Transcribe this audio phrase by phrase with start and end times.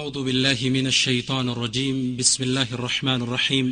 [0.00, 2.16] أعوذ بالله من الشيطان الرجيم.
[2.16, 3.66] بسم الله الرحمن الرحيم.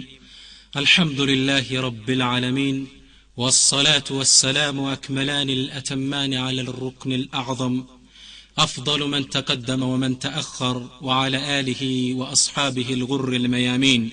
[0.76, 2.86] الحمد لله رب العالمين
[3.36, 7.84] والصلاة والسلام أكملان الأتمان على الركن الأعظم.
[8.58, 14.10] أفضل من تقدم ومن تأخر وعلى آله وأصحابه الغر الميامين.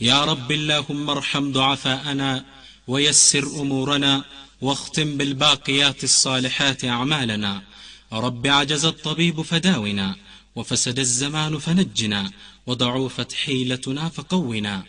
[0.00, 2.44] يا رب اللهم ارحم ضعفاءنا
[2.88, 4.24] ويسر أمورنا
[4.60, 7.62] واختم بالباقيات الصالحات أعمالنا.
[8.12, 10.16] رب عجز الطبيب فداونا.
[10.56, 12.30] وفسد الزمان فنجنا
[12.66, 14.84] وضعوفت حيلتنا فقونا.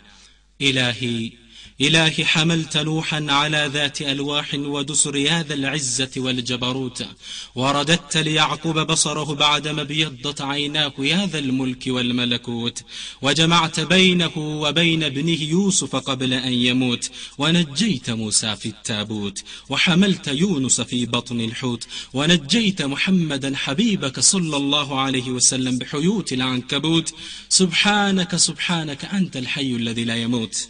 [0.60, 1.32] إلهي
[1.80, 7.06] إلهي حملت نوحا على ذات ألواح ودسر يا ذا العزة والجبروت.
[7.54, 12.82] ورددت ليعقوب بصره بعدما ابيضت عيناه يا ذا الملك والملكوت.
[13.22, 17.10] وجمعت بينه وبين ابنه يوسف قبل أن يموت.
[17.38, 19.42] ونجيت موسى في التابوت.
[19.68, 21.86] وحملت يونس في بطن الحوت.
[22.14, 27.14] ونجيت محمدا حبيبك صلى الله عليه وسلم بحيوت العنكبوت.
[27.48, 30.68] سبحانك سبحانك أنت الحي الذي لا يموت.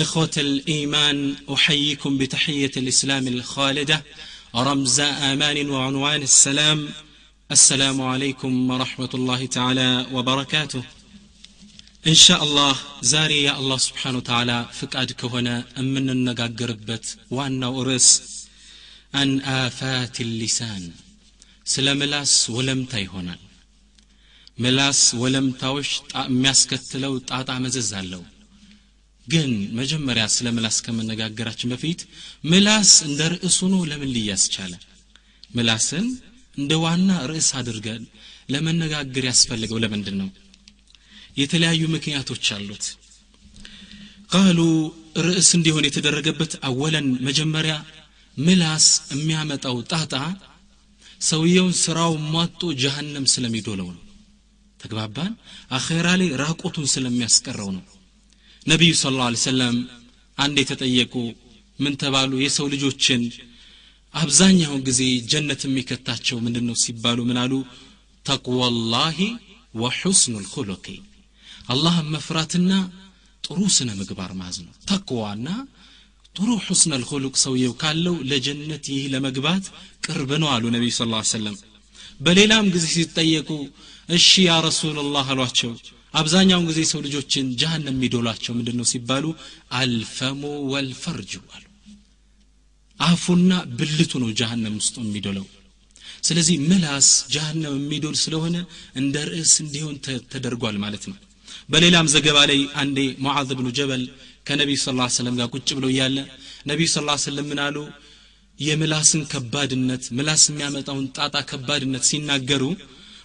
[0.00, 1.16] إخوة الإيمان
[1.54, 3.96] أحييكم بتحية الإسلام الخالدة
[4.56, 6.78] رمز آمان وعنوان السلام
[7.56, 10.82] السلام عليكم ورحمة الله تعالى وبركاته
[12.06, 18.08] إن شاء الله زاري يا الله سبحانه وتعالى فقاد كهنا أمن النقاقربت وأنه أرس
[19.14, 19.28] أن
[19.64, 20.82] آفات اللسان
[21.74, 23.40] سلملاس ولمتا ይሆናል
[24.62, 25.90] ምላስ ወለምታዎች
[26.28, 28.22] የሚያስከትለው ጣጣ መዘዝ አለው
[29.27, 31.99] ግን መጀመሪያ ስለ ምላስ ከመነጋገራችን በፊት
[32.43, 34.73] ምላስ እንደ ርዕሱ ነው። ለምን ሊያስ ቻለ?
[35.51, 36.05] ምላስን
[36.57, 38.03] እንደ ዋና ርዕስ አድርገን
[38.53, 40.29] ለመነጋገር ያስፈልገው ለምንድን ነው?
[41.37, 42.85] የተለያዩ ምክንያቶች አሉት።
[44.33, 44.59] ቃሉ
[45.27, 47.75] ርዕስ እንዲሆን የተደረገበት አወለን መጀመሪያ
[48.37, 50.13] ምላስ የሚያመጣው ጣጣ
[51.21, 54.03] ሰውየውን ስራው ሟጦ ጀሃነም ስለሚዶለው ነው።
[54.79, 55.33] ተግባባን?
[55.71, 57.83] አኼራ ላይ ራቆቱን ስለሚያስቀረው ነው
[58.65, 59.75] ነቢዩ ስለ ላ ሰለም
[60.37, 61.13] አንድ የተጠየቁ
[61.79, 62.31] ምን ተባሉ?
[62.45, 63.21] የሰው ልጆችን
[64.13, 64.99] አብዛኛውን ጊዜ
[65.31, 67.53] ጀነት የሚከታቸው ምንድን ነው ሲባሉ ምን አሉ?
[68.25, 69.17] ተቅዋላሂ
[69.73, 70.85] ወሑስኑ ልኩሉቂ
[71.73, 72.71] አላህን መፍራትና
[73.43, 75.47] ጥሩ ስነ ምግባር ማዝ ነው። ተቅዋና
[76.35, 79.65] ጥሩ ሑስነ ልኩሉቅ ሰውየው ካለው ለጀነት ይህ ለመግባት
[80.05, 81.01] ቅርብ ነው አሉ ነቢዩ ስ
[81.33, 81.55] ሰለም
[82.19, 83.49] በሌላም ጊዜ ሲጠየቁ
[84.09, 85.71] እሺ ያ ረሱላላህ አሏቸው
[86.13, 89.25] አብዛኛውን ጊዜ ሰው ልጆችን ጀሃነም የሚዶላቸው ምንድን ነው ሲባሉ?
[89.79, 90.41] አልፈሙ
[90.73, 91.63] ወልፈርጁ አሉ።
[92.99, 95.45] አፉና ብልቱ ነው ጀሃነም ውስጥ የሚዶለው።
[96.23, 98.55] ስለዚህ ምላስ ጀሃነም የሚዶል ስለሆነ
[98.95, 99.95] እንደ ርዕስ እንዲሆን
[100.33, 101.17] ተደርጓል ማለት ነው።
[101.69, 104.03] በሌላም ዘገባ ላይ አንዴ ሙዓዝ ብኑ ጀበል
[104.47, 106.17] ከነቢዩ ስ ሰለም ጋር ቁጭ ብሎ እያለ
[106.67, 107.77] ነቢዩ ስ ሰለም ምን አሉ?
[108.59, 112.63] የምላስን ከባድነት ምላስ የሚያመጣውን ጣጣ ከባድነት ሲናገሩ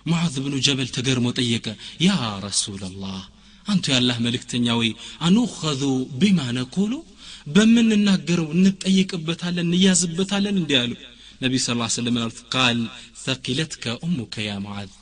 [0.07, 1.67] ሙዓዝ ብኑ ጀበል ተገርሞ ጠየቀ።
[2.03, 2.11] ያ
[2.47, 3.19] ረሱላላህ
[3.67, 4.91] አንቱ ያላህ መልእክተኛ ወይ
[5.27, 5.83] አኑኸዙ
[6.21, 6.93] ቢማ ነቁሉ?
[7.49, 10.93] በምንናገረው እንጠይቅበታለን እንያዝበታለን እንዲህ አሉ።
[11.43, 12.79] ነቢዩ ስ ስለም አሉት። ቃል
[13.25, 14.93] ተኪለትከ ኡሙከ ያ ሙዓዝ።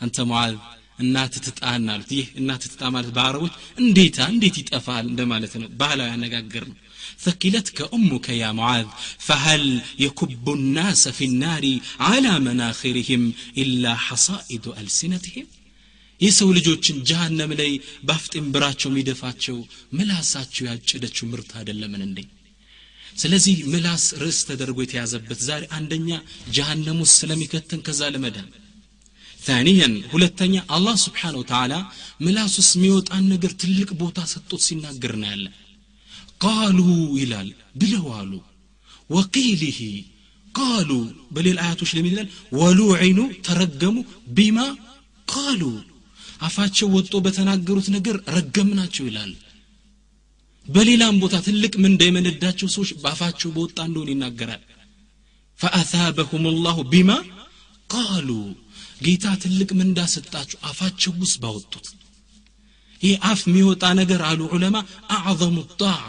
[0.00, 0.54] አንተ ሙዓዝ
[1.02, 6.64] እናት ትጣን አሉት። ይህ እናት ትጣ ማለት በአረቦች እንዴታ እንዴት ይጠፋል እንደማለት ነው። ባህላዊ አነጋገር
[6.70, 6.76] ነው
[7.25, 8.87] ثقلتك أمك يا معاذ
[9.19, 9.63] فهل
[9.99, 11.65] يكب الناس في النار
[11.99, 13.21] على مناخرهم
[13.57, 15.47] إلا حصائد ألسنتهم
[16.21, 17.71] የሰው ልጆችን ጀሃነም ላይ
[18.07, 19.57] ባፍጢም ብራቸው የሚደፋቸው
[19.97, 22.19] ምላሳቸው ያጨደችው ምርት አይደለምን እንዴ
[23.21, 26.09] ስለዚህ ምላስ ርዕስ ተደርጎ የተያዘበት ዛሬ አንደኛ
[26.55, 28.49] ጀሃነም ውስጥ ስለሚከተን ከዛ ለመዳን
[29.47, 31.73] ثانيا ሁለተኛ አላህ ስብሓን ወተዓላ
[32.25, 35.45] ምላስ ውስጥ የሚወጣን ነገር ትልቅ ቦታ ሰጥቶት ሲናገር ነው ያለ
[36.42, 36.78] ቃሉ
[37.18, 38.32] ይላል ብለው አሉ።
[39.10, 39.78] ወቂሊሂ
[40.54, 40.90] ቃሉ
[41.34, 42.28] በሌላ አያቶች ለምን ይላል?
[42.52, 43.96] ወሉዒኑ ተረገሙ።
[44.36, 44.58] ቢማ
[45.28, 45.62] ቃሉ
[46.40, 49.32] አፋቸው ወጦ በተናገሩት ነገር ረገምናቸው ይላል።
[50.66, 54.62] በሌላም ቦታ ትልቅ ምንዳ የመነዳቸው ሰዎች በአፋቸው በወጣ እንደሆን ይናገራል።
[55.58, 57.10] ፈአታበሁም ላሁ ቢማ
[57.90, 58.28] ቃሉ
[59.04, 61.86] ጌታ ትልቅ ምንዳ ሰጣቸው አፋቸው ውስጥ ባወጡት።
[63.00, 64.76] ይህ አፍ የሚወጣ ነገር አሉ ዑለማ
[65.16, 66.00] አዕظሙ ጣዓ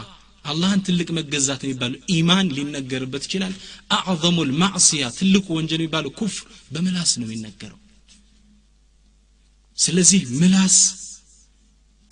[0.44, 3.54] አላህን ትልቅ መገዛት የሚባለው። ኢማን ሊነገርበት ይችላል።
[3.98, 7.78] አዕظሙ ልማዕስያ ትልቁ ወንጀል የሚባለው ኩፍር በምላስ ነው የሚነገረው።
[9.78, 10.76] ስለዚህ ምላስ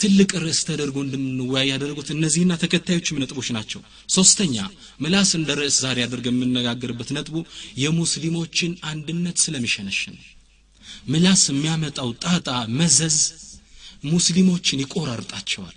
[0.01, 4.57] ትልቅ ርዕስ ተደርጎ እንደምንወያይ ያደረጉት እነዚህና ተከታዮችም ነጥቦች ናቸው። ሶስተኛ
[5.01, 7.37] ምላስ እንደ ርዕስ ዛሬ አድርገን የምነጋገርበት ነጥቡ
[7.83, 10.17] የሙስሊሞችን አንድነት ስለሚሸነሽን
[11.09, 12.49] ምላስ የሚያመጣው ጣጣ
[12.81, 13.19] መዘዝ
[14.05, 15.77] ሙስሊሞችን ይቆራርጣቸዋል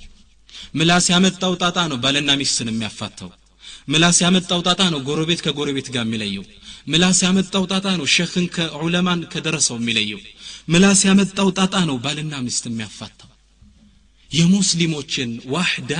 [0.75, 3.30] ምላስ ያመጣው ጣጣ ነው ባልና ሚስትን የሚያፋታው።
[3.89, 6.45] ምላስ ያመጣው ጣጣ ነው ጎረቤት ከጎረቤት ጋር የሚለየው።
[6.88, 10.19] ምላስ ያመጣው ጣጣ ነው ሸክን ከዑለማን ከደረሰው የሚለየው።
[10.69, 13.30] ምላስ ያመጣው ጣጣ ነው ባልና ሚስት የሚያፋታው።
[14.31, 15.94] የሙስሊሞችን ዋህዳ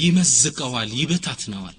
[0.00, 1.76] ይመዝቀዋል ይበታትነዋል።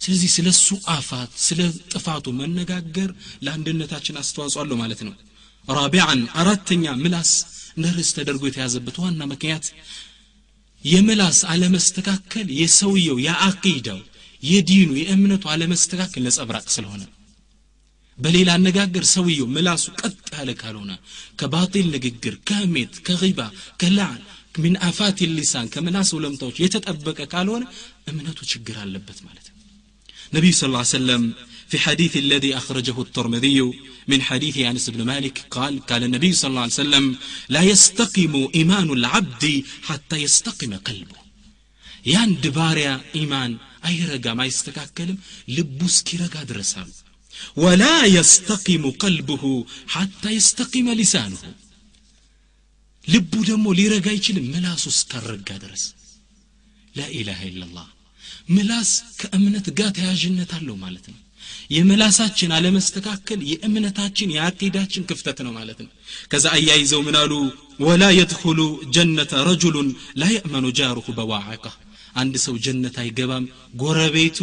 [0.00, 1.60] ስለዚህ ስለ እሱ አፋት ስለ
[1.92, 3.10] ጥፋቱ መነጋገር
[3.44, 5.14] ለአንድነታችን አስተዋጽኦ አለው ማለት ነው።
[5.68, 7.32] ራቢዓን አራተኛ ምላስ
[7.76, 9.66] እንደ ርዕስ ተደርጎ የተያዘበት ዋና ምክንያት
[10.84, 13.98] የምላስ አለመስተካከል የሰውየው የአቂዳው
[14.42, 17.02] የዲኑ የእምነቱ አለመስተካከል ነጸብራቅ ስለሆነ።
[18.18, 20.92] በሌላ አነጋገር ሰውየው ምላሱ ቀጥ ያለ ካልሆነ
[21.40, 23.40] ከባጢል ንግግር ከሜት ከባ
[23.80, 24.20] ከላዕን
[24.58, 27.64] ምን አፋት ሊሳን ከምላስ ውለምታዎች የተጠበቀ ካልሆነ
[28.08, 29.56] እምነቱ ችግር አለበት ማለት ነው።
[30.32, 31.22] ነቢዩ ስ ሰለም
[31.69, 33.59] في حديث الذي أخرجه الترمذي
[34.07, 37.05] من حديث أنس بن مالك قال قال النبي صلى الله عليه وسلم
[37.49, 39.43] لا يستقيم إيمان العبد
[39.83, 41.19] حتى يستقيم قلبه
[42.13, 42.89] ያንድ ባሪያ
[43.19, 43.51] ኢማን
[43.87, 45.17] አይረጋም አይስተካከልም
[45.55, 46.89] ልቡ እስኪረጋ ድረሳል
[47.63, 47.83] ወላ
[48.15, 49.43] የስተቂሙ ቀልብሁ
[49.95, 51.41] ሐታ የስተቂመ ሊሳንሁ
[53.07, 55.83] ልቡ ደግሞ ሊረጋ አይችልም ምላሱ እስካረጋ ድረስ
[56.95, 57.87] ላኢላሃ ኢላላህ
[58.55, 61.19] ምላስ ከእምነት ጋር ተያዥነት አለው ማለት ነው
[61.70, 65.90] የምላሳችን አለመስተካከል የእምነታችን የአቂዳችን ክፍተት ነው ማለት ነው።
[66.32, 67.32] ከዛ አያይዘው ምን አሉ?
[67.80, 68.60] ወላ የድኹሉ
[68.94, 69.88] ጀነተ ረጁሉን
[70.20, 71.64] ላ የእመኑ ጃሩሁ በዋዓቃ
[72.16, 73.44] አንድ ሰው ጀነት አይገባም
[73.76, 74.38] ጎረቤቱ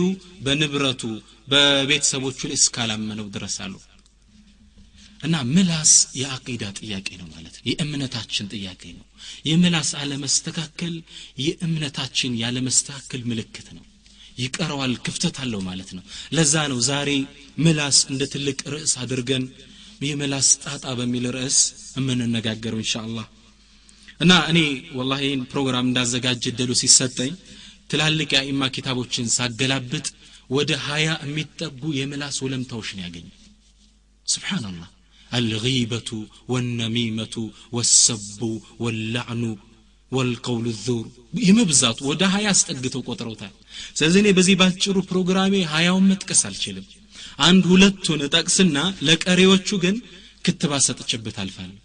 [0.46, 1.04] በንብረቱ
[1.52, 3.76] በቤተሰቦቹ ላይ እስካላመነው ድረስ አሉ።
[5.24, 9.06] እና ምላስ የአቂዳ ጥያቄ ነው ማለት ነው። የእምነታችን ጥያቄ ነው።
[9.48, 10.96] የምላስ አለመስተካከል
[11.46, 13.86] የእምነታችን ያለመስተካከል ምልክት ነው
[14.39, 16.05] ይቀረዋል ክፍተት አለው ማለት ነው
[16.37, 17.11] ለዛ ነው ዛሬ
[17.65, 19.45] ምላስ እንደ ትልቅ ርዕስ አድርገን
[20.09, 21.59] የምላስ ጣጣ በሚል ርዕስ
[21.99, 23.27] የምንነጋገረው እንሻአላህ
[24.21, 24.59] እና እኔ
[24.99, 27.33] ወላ ይህን ፕሮግራም እንዳዘጋጅ እድሉ ሲሰጠኝ
[27.93, 30.07] ትላልቅ የአኢማ ኪታቦችን ሳገላብጥ
[30.51, 33.29] ወደ ሀያ የሚጠጉ የምላስ ወለምታዎች ነው ያገኘ
[34.27, 34.91] ስብሓናላህ
[35.31, 36.11] الغيبة
[36.49, 37.37] والنميمة
[37.73, 38.41] والسب
[38.83, 39.43] واللعن
[40.12, 41.06] ወልቀውሉ ዙር
[41.42, 43.54] የመብዛቱ ወደ ሀያ አስጠግተው ቆጥረውታል።
[43.98, 46.86] ስለዚህ እኔ በዚህ ባጭሩ ፕሮግራሜ ሀያውን መጥቀስ አልችልም።
[47.40, 48.78] አንድ ሁለቱን እጠቅስና
[49.08, 49.96] ለቀሪዎቹ ግን
[50.46, 51.76] ክትባት ሰጥችበት አልፋለሁ።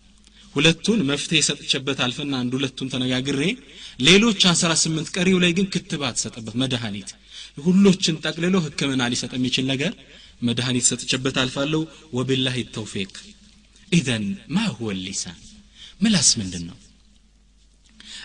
[0.54, 3.40] ሁለቱን መፍትሄ ሰጥችበት አልፍና አንድ ሁለቱን ተነጋግሬ
[4.00, 7.10] ሌሎች 18 ቀሪው ላይ ግን ክትባት ሰጠበት መድኃኒት
[7.58, 9.92] ሁሎችን ጠቅልሎ ህክምና ሊሰጥ የሚችል ነገር
[10.42, 11.80] መድኃኒት ሰጥችበት አልፋለሁ።
[12.12, 13.12] ወቢላሂ ተውፊቅ።
[13.92, 15.38] ኢዘን ማ ሁወ ሊሳን?
[16.00, 16.78] ምላስ ምንድን ነው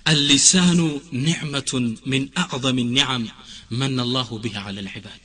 [0.06, 0.80] اللسان
[1.28, 1.72] نعمة
[2.06, 3.24] من أعظم النعم
[3.72, 5.24] من الله بها على العباد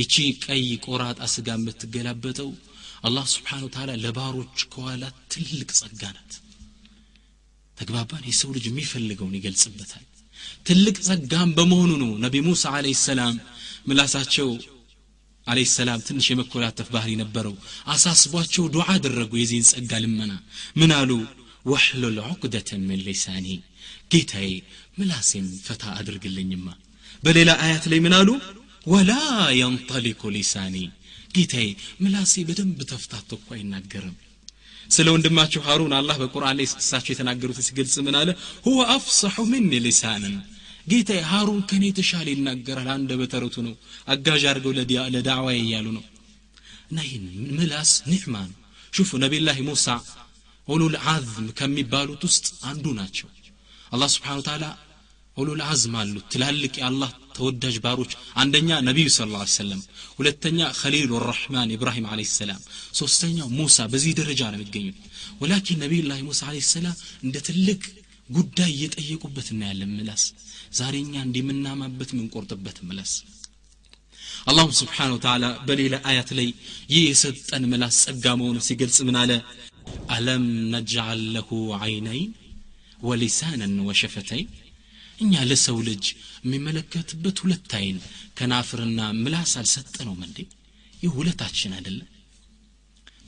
[0.00, 0.14] ይቺ
[0.44, 2.50] ቀይ ቆራጥ አስጋ የምትገላበጠው
[3.06, 5.02] አላህ ስብሓን ተላ ለባሮች ከኋላ
[5.32, 6.32] ትልቅ ጸጋ ናት
[7.76, 10.04] ተግባባን የሰው ልጅ የሚፈልገውን ይገልጽበታል
[10.68, 13.36] ትልቅ ጸጋም በመሆኑ ነው ነቢ ሙሳ አለህ ሰላም
[13.88, 14.48] ምላሳቸው
[15.46, 17.54] አለህ ሰላም ትንሽ የመኮላተፍ ባህሪ ነበረው
[17.94, 20.32] አሳስቧቸው ዱዓ አደረጉ የዚህን ጸጋ ልመና
[20.80, 21.10] ምን አሉ
[21.72, 23.46] ወሕሉል ዑቅደተን ምን ሊሳኒ
[24.12, 24.50] ጌታዬ
[24.98, 26.66] ምላሴን ፈታ አድርግልኝማ
[27.22, 28.30] በሌላ አያት ላይ ምን አሉ
[28.86, 29.12] ወላ
[29.58, 30.76] የንጠሊቁ ሊሳኒ
[31.36, 31.68] ጌታዬ
[32.02, 34.16] ምላሴ በደንብ ተፍታቶ እኮ አይናገርም
[34.90, 38.30] ስለ ወንድማቸው ሀሩን አላህ በቁርአን ላይ እሳቸው የተናገሩት ሲገልጽ ምን አለ
[38.66, 40.36] ሁወ አፍሰሑ ምኒ ሊሳንን
[40.92, 43.74] ጌታዬ ሀሩን ከኔ የተሻለ ይናገራል አንደ በተረቱ ነው
[44.14, 44.72] አጋዥ አድርገው
[45.16, 46.04] ለዳዕዋ እያሉ ነው
[46.90, 47.26] እና ይህን
[47.58, 48.56] ምላስ ኒዕማ ነው
[48.92, 49.86] ሹፉ ነቢላህ ሙሳ
[50.68, 53.28] ኡሉል አዝም ከሚባሉት ውስጥ አንዱ ናቸው
[53.92, 54.64] አላህ ስብሓን ተዓላ
[55.36, 59.80] ኡሉል አዝም አሉት ትላልቅ የአላህ ተወዳጅ ባሮች አንደኛ ነቢዩ ስለ ላ ሰለም
[60.16, 62.62] ሁለተኛ ከሊሉ ራሕማን ኢብራሂም አለ ሰላም
[63.00, 64.96] ሶስተኛው ሙሳ በዚህ ደረጃ ነው የሚገኙት
[65.42, 67.80] ወላኪን ነቢዩላህ ሙሳ አለ ሰላም እንደ ትልቅ
[68.28, 70.24] ጉዳይ እየጠየቁበት እናያለን ምላስ
[70.78, 73.12] ዛሬ እኛ እንደምናማበት ምንቆርጥበት ምላስ
[74.50, 76.48] አላሁ ስብሓን ወተላ በሌላ አያት ላይ
[76.92, 79.32] ይህ የሰጠን ምላስ ጸጋ መሆኑ ሲገልጽ ምን አለ
[80.14, 80.44] አለም
[80.74, 82.30] ነጅዓል ለሁ አይነይን
[83.02, 84.48] ወሊሳንን ወሸፈተይን
[85.18, 86.04] እኛ ለሰው ልጅ
[86.42, 87.96] የሚመለከትበት ሁለት አይን
[88.38, 90.38] ከናፍርና ምላስ አልሰጠነውም እንዴ
[90.94, 92.08] ይህ ሁለታችን አይደለም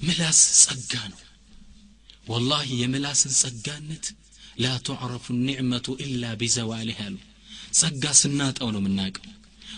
[0.04, 1.20] ምላስ ጸጋ ነው
[2.26, 4.06] ወላሂ የምላስን ጸጋነት
[4.62, 7.16] ላ ቱዕረፉ ኒዕመቱ ኢላ ቢዘዋሊህ አሉ
[7.78, 9.26] ጸጋ ስናጠው ነው የምናውቀው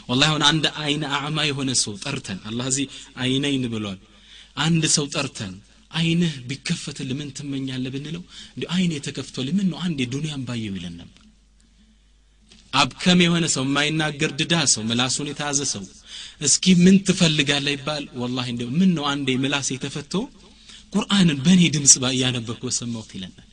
[0.08, 2.86] ወላሂ አሁን አንድ አይን አዕማ የሆነ ሰው ጠርተን አላህ እዚህ
[3.24, 3.98] አይነይን ብሏል
[4.58, 5.54] አንድ ሰው ጠርተን
[5.97, 11.23] አይንህ ቢከፈትል ምን ትመኛለህ ብንለው እንዲ አይን የተከፍቷል ምን ነው አንድ ዱንያን ባየው ይለን ነበር።
[12.73, 15.83] አብከም የሆነ ሰው የማይናገር ድዳ ሰው ምላሱን የተያዘ ሰው
[16.41, 20.13] እስኪ ምን ትፈልጋለህ ይባል። ወላሂ እንደው ምን ነው አንዴ ምላስ የተፈቶ
[20.93, 23.43] ቁርአንን በእኔ ድምፅ እያነበብኩ በሰማሁት ይለናል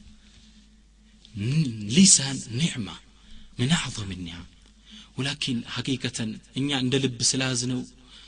[1.94, 2.88] ሊሳን ኒዕማ
[3.58, 4.44] ምን አዕظም ኒዓም
[5.18, 7.80] ወላኪን ሐቂቀተን እኛ እንደ ልብ ስለያዝነው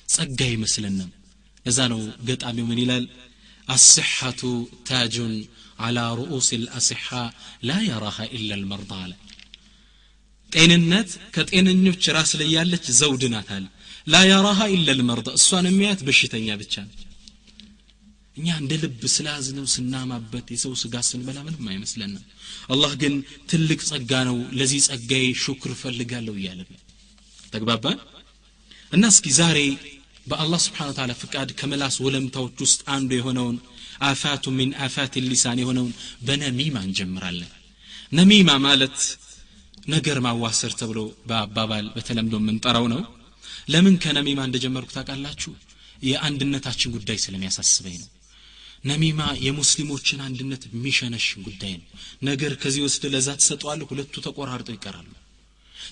[0.09, 1.11] ጸጋ ይመስለንም።
[1.67, 3.05] እዛ ነው ገጣሚው ምን ይላል
[3.68, 4.42] الصحة
[4.86, 5.16] تاج
[5.80, 7.30] على رؤوس الأصحاء
[7.64, 9.12] لا يراها إلا المرضى አለ
[10.52, 13.66] ጤንነት ከጤነኞች ራስ ላይ ያለች ዘውድ ናት አለ
[14.08, 16.96] ላ ያራሃ ኢለ ልመርዳ እሷን የሚያት በሽተኛ ብቻ ነው
[18.38, 22.24] እኛ እንደ ልብ ስላዝነው ስናማበት የሰው ስጋ ስንበላ ምንም አይመስለንም
[22.74, 23.14] አላህ ግን
[23.52, 26.80] ትልቅ ጸጋ ነው ለዚህ ጸጋዬ ሹክር ፈልጋለሁ እያለ ነው
[27.56, 28.00] ተግባባን
[28.96, 29.58] እና እስኪ ዛሬ
[30.27, 33.57] በአላህ ስብሓን ታላ ፍቃድ ከመላስ ወለምታዎች ውስጥ አንዱ የሆነውን
[34.07, 35.93] አፋቱ ሚን አፋት ሊሳን የሆነውን
[36.27, 37.53] በነሚማ እንጀምራለን።
[38.13, 38.99] ነሚማ ማለት
[39.89, 43.01] ነገር ማዋሰር ተብሎ በአባባል በተለምዶ የምንጠራው ነው።
[43.73, 45.53] ለምን ከነሚማ እንደጀመርኩ ታውቃላችሁ?
[46.03, 48.11] የአንድነታችን ጉዳይ ስለሚያሳስበኝ ነው።
[48.85, 51.87] ነሚማ የሙስሊሞችን አንድነት የሚሸነሽን ጉዳይ ነው።
[52.23, 55.09] ነገር ከዚህ ወስድ ለዛ ትሰጠዋለሁ ሁለቱ ተቆራርጠው ይቀራሉ።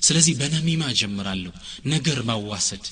[0.03, 1.53] ስለዚህ በነሚማ ጀምራለሁ
[1.87, 2.85] ነገር ማዋሰድ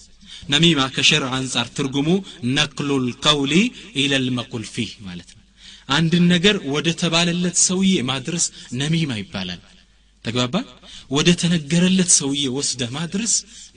[0.49, 2.09] ነሚማ ከሸር አንጻር ትርጉሙ
[2.57, 3.55] ነቅሉል ቀውሊ
[3.97, 5.41] ኢለል መቁል ፊህ ማለት ነው።
[5.89, 9.61] አንድን ነገር ወደ ተባለለት ሰውዬ ማድረስ ነሚማ ይባላል።
[10.25, 10.55] ተግባባ?
[11.11, 13.33] ወደ ተነገረለት ሰውዬ ወስደህ ማድረስ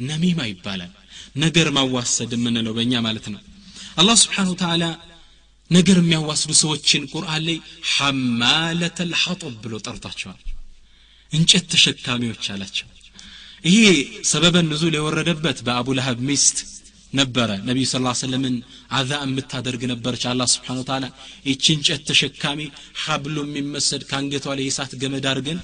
[0.10, 0.92] ነሚማ ይባላል።
[1.38, 3.42] ነገር ማዋሰድ የምንለው በእኛ ማለት ነው።
[3.98, 4.84] አላህ ስብሓን ተዓላ
[5.72, 7.58] ነገር የሚያዋስዱ ሰዎችን ቁርአን ላይ
[7.94, 10.42] ሐማለተ ልሐጠብ ብሎ ጠርቷቸዋል።
[11.32, 12.88] እንጨት ተሸካሚዎች አላቸው
[13.66, 13.84] ይሄ
[14.30, 16.58] ሰበበ ንዙል የወረደበት በአቡ ለሀብ ሚስት
[17.14, 18.56] ነበረ። ነቢዩ ስ ሰለምን
[18.92, 20.42] አዛ የምታደርግ ነበረች። አላ
[20.88, 21.06] ተዓላ
[21.50, 22.60] ይቺ እንጨት ተሸካሚ
[23.04, 25.60] ሀብሎ የሚመሰድ ከአንገቷ ላይ የሳት ገመድ አድርገን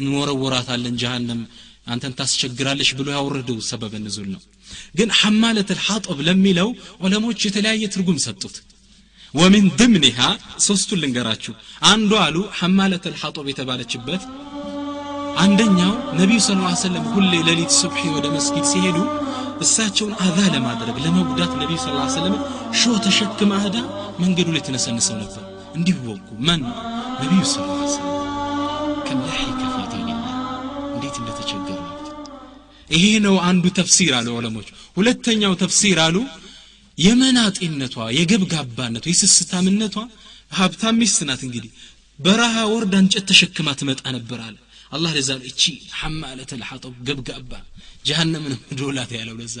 [0.00, 1.40] እንወረወራታለን ጀሃነም።
[1.86, 4.42] አንተን ታስቸግራለች ብሎ ያወረደው ሰበበ ንዙል ነው።
[4.98, 6.68] ግን ሐማለት ልሐጠብ ለሚለው
[7.04, 8.56] ዑለሞች የተለያየ ትርጉም ሰጡት።
[9.34, 10.18] ወሚን ድምኒሃ
[10.66, 11.52] ሶስቱን ልንገራችሁ።
[11.90, 14.22] አንዱ አሉ ሐማለት ልሐጠብ የተባለችበት
[15.42, 16.50] አንደኛው ነቢዩ ስ
[16.82, 18.98] ሰለም ሁሌ ሌሊት ሱብሒ ወደ መስጊድ ሲሄዱ
[19.60, 21.86] እሳቸውን አዛ ለማድረግ ለመጉዳት ነቢዩ ስ
[22.16, 22.34] ሰለም
[22.80, 23.76] ሾ ተሸክማ ህዳ
[24.22, 25.42] መንገዱ ላይ ትነሰንሰው ነበር።
[25.74, 26.62] እንዲሁ ወጉ። ማን?
[27.22, 27.56] ነቢዩ ስ
[32.90, 36.16] ይሄ ነው አንዱ ተፍሲር አሉ ዑለሞች። ሁለተኛው ተፍሲር አሉ
[36.98, 39.96] የመናጤነቷ የገብጋባነቷ የስስታምነቷ
[40.52, 41.70] ሀብታም ሚስት ናት እንግዲህ።
[42.18, 44.56] በረሃ ወርዳ እንጨት ተሸክማ ትመጣ ነበር አለ
[44.91, 45.63] አላህ ለዛ ነው እቺ
[46.01, 47.51] ሐማለት ልሐጠብ ገብጋባ
[48.05, 49.57] ጀሃነምን ዶላት ያለው ለዛ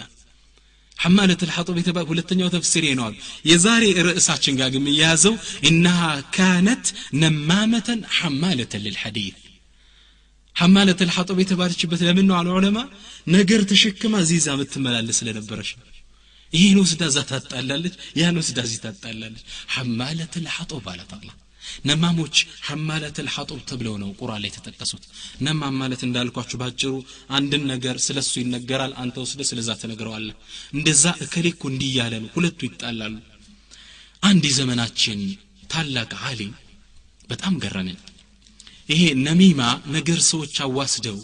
[0.97, 3.15] ሐማለት ልሐጠብ የተባለ ሁለተኛው ተፍሲር ነው አሉ
[3.49, 5.35] የዛሬ ርዕሳችን ጋር ግን የያዘው
[5.69, 5.99] ኢናሃ
[6.37, 6.85] ካነት
[7.23, 9.37] ነማመተን ሐማለተን ልልሐዲት
[10.55, 12.77] ሐማለት ልሐጠብ የተባለችበት ለምን ነው አሉ ዑለማ
[13.27, 15.85] ነገር ተሸክማ ዚዛ የምትመላለስ ስለነበረች ነው
[16.53, 19.43] ይህን ወስዳ እዛ ታጣላለች ያን ወስዳ እዚህ ታጣላለች
[19.75, 21.35] ሐማለት ልሐጠብ አላት አላህ
[21.84, 25.04] ነማሞች ሐማለት ልሐጦብ ተብለው ነው ቁራ ላይ የተጠቀሱት።
[25.46, 26.92] ነማም ማለት እንዳልኳችሁ ባጭሩ
[27.36, 30.36] አንድን ነገር ስለ እሱ ይነገራል አንተ ወስደ ስለዛ ተነግረዋለህ
[30.74, 33.14] እንደዛ እከሌኩ እንዲህ ነው ሁለቱ ይጣላሉ።
[34.22, 35.20] አንድ የዘመናችን
[35.70, 36.52] ታላቅ አሊም
[37.28, 37.98] በጣም ገረመኝ።
[38.88, 39.60] ይሄ ነሚማ
[39.94, 41.18] ነገር ሰዎች አዋስደው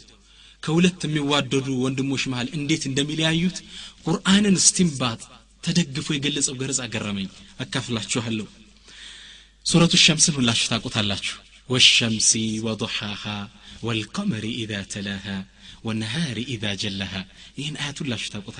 [0.62, 3.58] ከሁለት የሚዋደዱ ወንድሞች መሃል እንዴት እንደሚለያዩት
[4.04, 5.20] ቁርአንን ስቲምባጥ
[5.64, 7.28] ተደግፎ የገለጸው ገረጻ ገረመኝ።
[7.64, 8.46] አካፍላችኋለሁ
[9.64, 10.86] سورة الشمس نقول لا شتاق
[11.68, 13.50] والشمس وضحاها
[13.82, 15.46] والقمر إذا تلاها
[15.84, 17.26] والنهار إذا جلاها
[17.58, 18.50] إن آت الله شتاق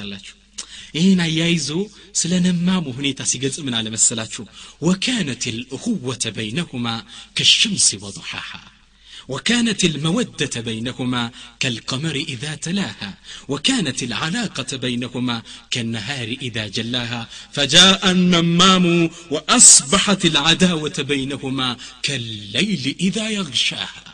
[0.97, 4.45] إن أيزو سلنما مهني تسيجز من على مسلاتشو
[4.81, 8.77] وكانت الأخوة بينهما كالشمس وضحاها
[9.28, 11.23] وكانت المودة بينهما
[11.61, 13.11] كالقمر إذا تلاها
[13.49, 15.37] وكانت العلاقة بينهما
[15.73, 17.23] كالنهار إذا جلاها
[17.56, 21.68] فجاء النمام وأصبحت العداوة بينهما
[22.06, 24.04] كالليل إذا يغشاها.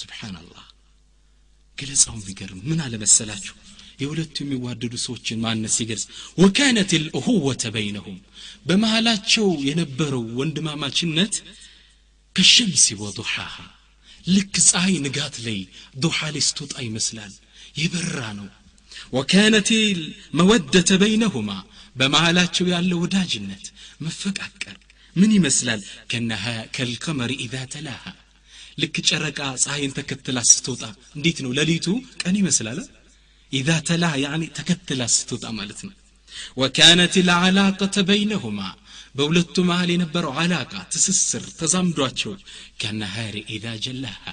[0.00, 0.64] سبحان الله
[1.80, 3.54] ገለጻውን ቢገርም ምን አለ መሰላችሁ?
[4.02, 6.04] የሁለቱ የሚዋደዱ ሰዎችን ማነት ሲገልጽ
[6.42, 8.18] ወካነት ልእሁወተ በይነሁም
[9.68, 10.88] ينبروا واندما ما
[12.36, 13.75] كالشمس وضحاها
[14.27, 15.59] ልክ ፀሐይ ንጋት ላይ
[16.03, 17.33] ዱሓ ላይ ስትወጣ ይመስላል
[17.81, 18.47] የበራ ነው
[19.17, 19.69] ወካነት
[20.39, 21.51] መወደተ በይነሁማ
[21.95, 23.65] በመሃላቸው ያለው ወዳጅነት
[24.05, 24.77] መፈቃቀር
[25.15, 25.81] ምን ይመስላል
[26.75, 28.03] ከልቀመሪ ኢዛ ተላሃ
[28.81, 30.83] ልክ ጨረቃ ፀሐይን ተከትላ ስትወጣ
[31.17, 31.87] እንዴት ነው ለሊቱ
[32.21, 32.79] ቀን ይመስላል
[33.51, 35.95] ኢዛ ተላሃ ያኒ ተከትላ ስትወጣ ማለት ነው
[36.61, 38.59] ወካነት ልዓላቀተ በይነሁማ
[39.16, 42.32] በሁለቱ መሃል የነበረው አላቃ ትስስር ተዛምዷቸው
[42.80, 44.24] ከነሃሪ ኢዛ ጀላሃ።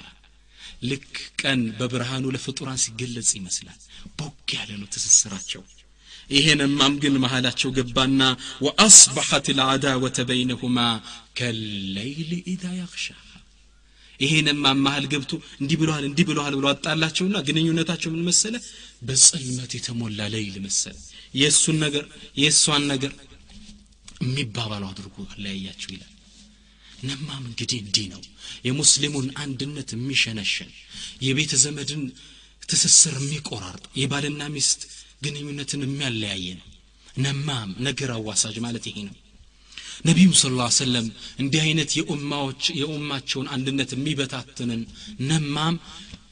[0.88, 1.10] ልክ
[1.40, 3.78] ቀን በብርሃኑ ለፍጡራን ሲገለጽ ይመስላል።
[4.18, 5.62] ቦግ ያለ ነው ትስስራቸው።
[6.30, 8.20] ይሄንማም ግን መሃላቸው ገባና
[8.66, 10.78] ወአስበሐት ልዓዳወተ በይነሁማ
[11.38, 13.06] ከለይል ኢዛ ያኽሻ።
[14.20, 18.54] ይሄንማ መሃል ገብቶ እንዲህ ብለዋል እንዲህ ብለዋል ብሎ አጣላቸውና ግንኙነታቸው ምን መሰለ?
[19.02, 20.96] በጽልመት የተሞላ ለይል መሰለ።
[21.34, 22.04] የእሱን ነገር
[22.38, 23.12] የእሷን ነገር
[24.24, 26.10] የሚባባሉ አድርጎ አለያያቸው ይላል።
[27.04, 28.22] ነማም እንግዲህ እንዲህ ነው።
[28.66, 30.70] የሙስሊሙን አንድነት የሚሸነሸን
[31.26, 32.02] የቤተ ዘመድን
[32.68, 34.80] ትስስር የሚቆራርጥ የባልና ሚስት
[35.24, 36.68] ግንኙነትን የሚያለያየ ነው
[37.18, 39.16] ነማም ነገር አዋሳጅ ማለት ይሄ ነው።
[40.06, 41.06] ነቢዩ ስ ላ ሰለም
[41.42, 44.80] እንዲህ አይነት የኡማዎች የኡማቸውን አንድነት የሚበታትንን
[45.28, 45.76] ነማም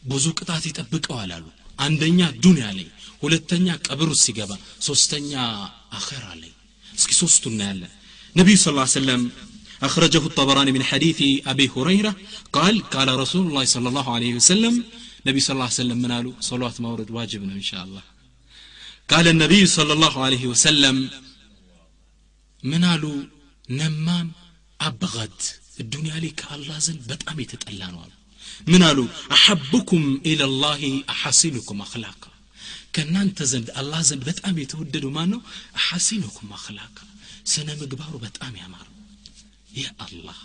[0.05, 1.47] ብዙ ቅጣት ይጠብቀዋል አሉ።
[1.79, 2.89] አንደኛ ዱንያ ላይ
[3.23, 4.53] ሁለተኛ ቀብር ሲገባ
[4.87, 5.33] ሶስተኛ
[5.99, 6.52] አኸራ ላይ
[6.98, 7.94] እስኪ ሶስቱ እናያለን
[8.40, 8.68] ነቢዩ ስ
[9.00, 9.24] ሰለም
[9.88, 11.20] أخرجه الطبراني من حديث
[11.52, 12.16] أبي هريرة
[12.58, 14.74] قال قال رسول الله صلى الله عليه وسلم
[15.28, 18.04] نبي صلى الله عليه وسلم من قالوا صلوات مورد واجبنا إن شاء الله
[19.12, 20.96] قال النبي صلى الله عليه وسلم
[22.72, 23.18] من قالوا
[23.70, 24.28] نمام
[24.82, 25.38] أبغد
[25.80, 28.02] الدنيا لي كالله زن بتأم يتتألانوا
[28.68, 32.31] من قالوا أحبكم إلى الله أحسنكم أخلاقا
[32.95, 35.41] ከእናንተ ዘንድ አላህ ዘንድ በጣም የተወደዱ ማን ነው
[35.79, 36.97] አሐሲኑኩም አክላቃ
[37.53, 38.97] ስነ ምግባሩ በጣም ያማረው
[39.77, 40.41] ያ አላህ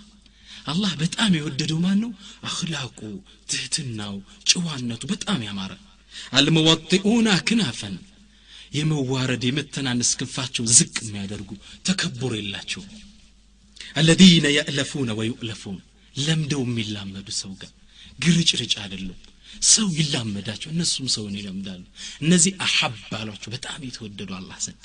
[0.65, 2.11] አላህ በጣም የወደደው ማን ነው
[2.49, 2.99] አክላቁ
[3.51, 4.15] ትህትናው
[4.49, 5.73] ጭዋነቱ በጣም ያማረ
[6.33, 7.95] አልመዋጢኡና ክናፈን
[8.77, 11.51] የመዋረድ የመተናነስ ክንፋቸው ዝቅ የሚያደርጉ
[11.87, 12.81] ተከቡር የላቸው።
[13.95, 15.77] አለዚነ የእለፉነ ወዩእለፉን
[16.15, 17.71] ለምደው የሚላመዱ ሰው ጋር
[18.23, 19.19] ግርጭርጭ አይደሉም
[19.74, 21.82] ሰው ይላመዳቸው እነሱም ሰውን ይለምዳሉ
[22.24, 24.84] እነዚህ አሐብ አሏቸው በጣም የተወደዱ አላህ ዘንድ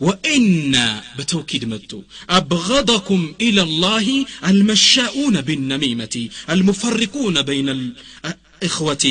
[0.00, 0.44] وإن
[1.18, 2.00] بتوكيد متو
[2.30, 4.06] أبغضكم إلى الله
[4.50, 6.14] المشاؤون بالنميمة
[6.54, 9.04] المفرقون بين الإخوة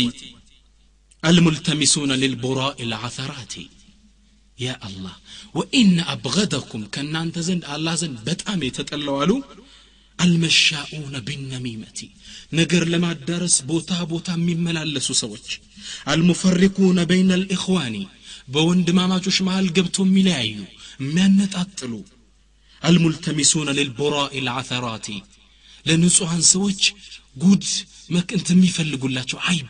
[1.24, 3.54] الملتمسون للبراء العثرات
[4.60, 5.16] يا الله
[5.58, 9.38] وإن أبغضكم كان أنت زند الله زند بتأمي تتلوالو
[10.21, 12.09] المشاؤون بالنميمة.
[12.53, 15.47] نجر لما الدرس بوتا بوتا من ملال سوسوج
[16.09, 18.07] المفرقون بين الإخوان
[18.49, 20.65] بوند ما ماتوش مع القبتم ملايو
[21.01, 22.05] من نتأطلو
[22.85, 25.07] الملتمسون للبراء العثرات
[25.87, 26.81] لنسو عن سوج
[27.41, 27.65] قد
[28.09, 29.69] ما كنت ميفلق الله عيب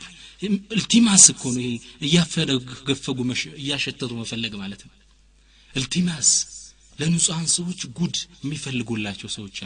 [0.72, 3.24] التماس كون يفرق قفقو
[3.68, 4.90] يا يشتتو مفلق مالتم
[5.76, 6.30] التماس
[7.00, 9.58] لنسو عن سوج قد ميفلق الله سوج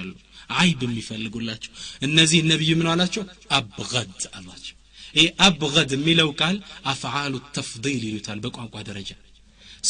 [0.57, 3.25] አይብ የሚፈልጉላቸው። እነዚህ ነቢዩ ምን አላቸው
[3.59, 4.77] አብገድ አሏቸው።
[5.15, 6.57] ይህ አብገድ የሚለው ቃል
[6.87, 9.11] أفعل التفضيل ይሉታል በቋንቋ ደረጃ።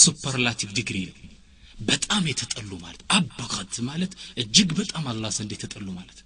[0.00, 1.16] superlative degree ነው።
[1.82, 6.18] በጣም የተጠሉ ማለት አበቀት ማለት እጅግ በጣም አላህ ዘንድ የተጠሉ ማለት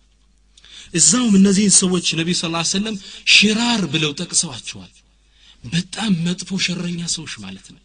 [0.95, 2.97] እዛውም እነዚህን ሰዎች ነቢዩ صلى الله عليه وسلم
[3.35, 4.93] شرار ብለው ጠቅሰዋቸዋል።
[5.65, 7.81] በጣም መጥፎ ሸረኛ ሰዎች ማለት ነው።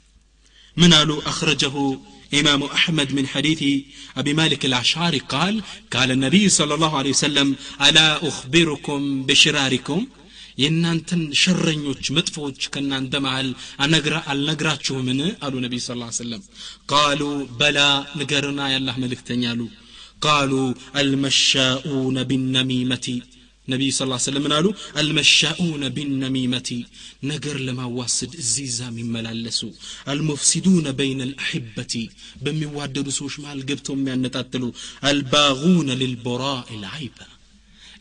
[0.77, 1.09] ምን አሉ?
[1.29, 1.75] أخرجه
[2.32, 3.60] إمام أحمد من حديث
[4.16, 5.54] أبي مالك الأشعري قال
[5.94, 7.48] قال النبي صلى الله عليه وسلم
[7.80, 10.00] ألا أخبركم بشراركم
[10.62, 13.48] የእናንተን ሸረኞች መጥፎዎች ከእናንተ መሃል
[14.32, 16.42] አልነግራችሁምን አሉ ነቢይ ስ ሰለም
[16.92, 17.22] ቃሉ
[17.60, 17.78] በላ
[18.20, 19.62] ንገርና ያላህ መልእክተኛ አሉ
[20.26, 20.52] ቃሉ
[21.00, 23.06] አልመሻኡነ ቢነሚመቲ
[23.72, 24.66] ነቢይ ስ ሰለም ምን አሉ
[25.00, 26.68] አልመሻኡነ ቢነሚመቲ
[27.30, 29.60] ነገር ለማዋስድ እዚህ ዛ የሚመላለሱ
[30.12, 31.94] አልሙፍሲዱነ በይነ ልአሕበቲ
[32.44, 34.64] በሚዋደዱ ሰዎች መሃል ገብተው የሚያነጣጥሉ
[35.10, 37.18] አልባጉነ ልልቦራኢ ልዓይበ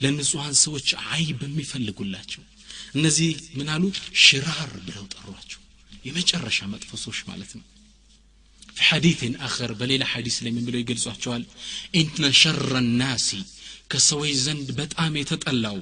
[0.04, 2.44] ለንጹሐን ሰዎች አይብ የሚፈልጉላቸው
[2.98, 3.84] እነዚህ ምን አሉ
[4.26, 5.62] ሽራር ብለው ጠሯቸው
[6.08, 7.66] የመጨረሻ መጥፎ ሰዎች ማለት ነው
[8.76, 11.44] في حديث آخر بليلة حديث لمن بلو يقول سوحشوال
[11.96, 13.28] إن شر الناس
[13.91, 15.79] ከሰዎች ዘንድ በጣም የተጠላው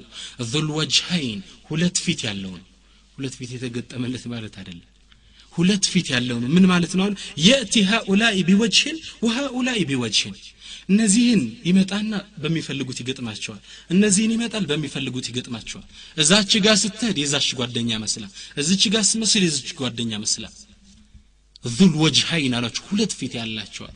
[0.51, 1.39] ዙልወጅሀይን
[1.69, 2.61] ሁለት ፊት ያለውን
[3.17, 4.85] ሁለት ፊት የተገጠመለት ማለት አይደለም።
[5.53, 7.07] ሁለት ፊት ያለው ምን ማለት ነው?
[7.45, 10.35] የእቲ ሃኡላይ ቢወጅህን ወሃኡላይ ቢወጅህን።
[10.89, 12.11] እነዚህን ይመጣና
[12.43, 15.85] በሚፈልጉት ይገጥማቸዋል። እነዚህን ይመጣል በሚፈልጉት ይገጥማቸዋል።
[16.17, 18.25] እዛች ጋ ስትሄድ የዛች ጓደኛ መስላ
[18.57, 20.45] እዚች ጋ ስመስል የዚች ጓደኛ መስላ።
[21.69, 23.95] ዙል ወጅሀይን አሏቸው ሁለት ፊት ያላቸዋል።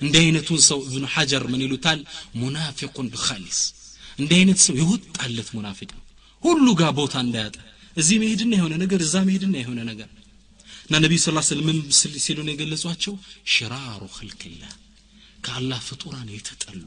[0.00, 2.00] እንዲህ አይነቱን ሰው እብኑ ሐጀር ምን ይሉታል?
[2.34, 3.60] ሙናፊቁን ብኻሊስ።
[4.18, 6.04] እንዲህ አይነት ሰው የወጣለት ሙናፊቅ ነው።
[6.42, 7.56] ሁሉ ጋር ቦታ እንዳያጠ
[7.96, 10.08] እዚህ መሄድና የሆነ ነገር እዛ መሄድና የሆነ ነገር።
[10.86, 11.68] እና ነቢዩ ስ ስለም
[12.24, 13.14] ሲሉ ነው የገለጿቸው?
[13.52, 14.72] ሽራሩ ክልክላህ
[15.40, 16.82] ከአላህ ፍጡራን የተጠሉ።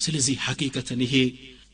[0.00, 1.14] ስለዚህ ሐቂቀተን ይሄ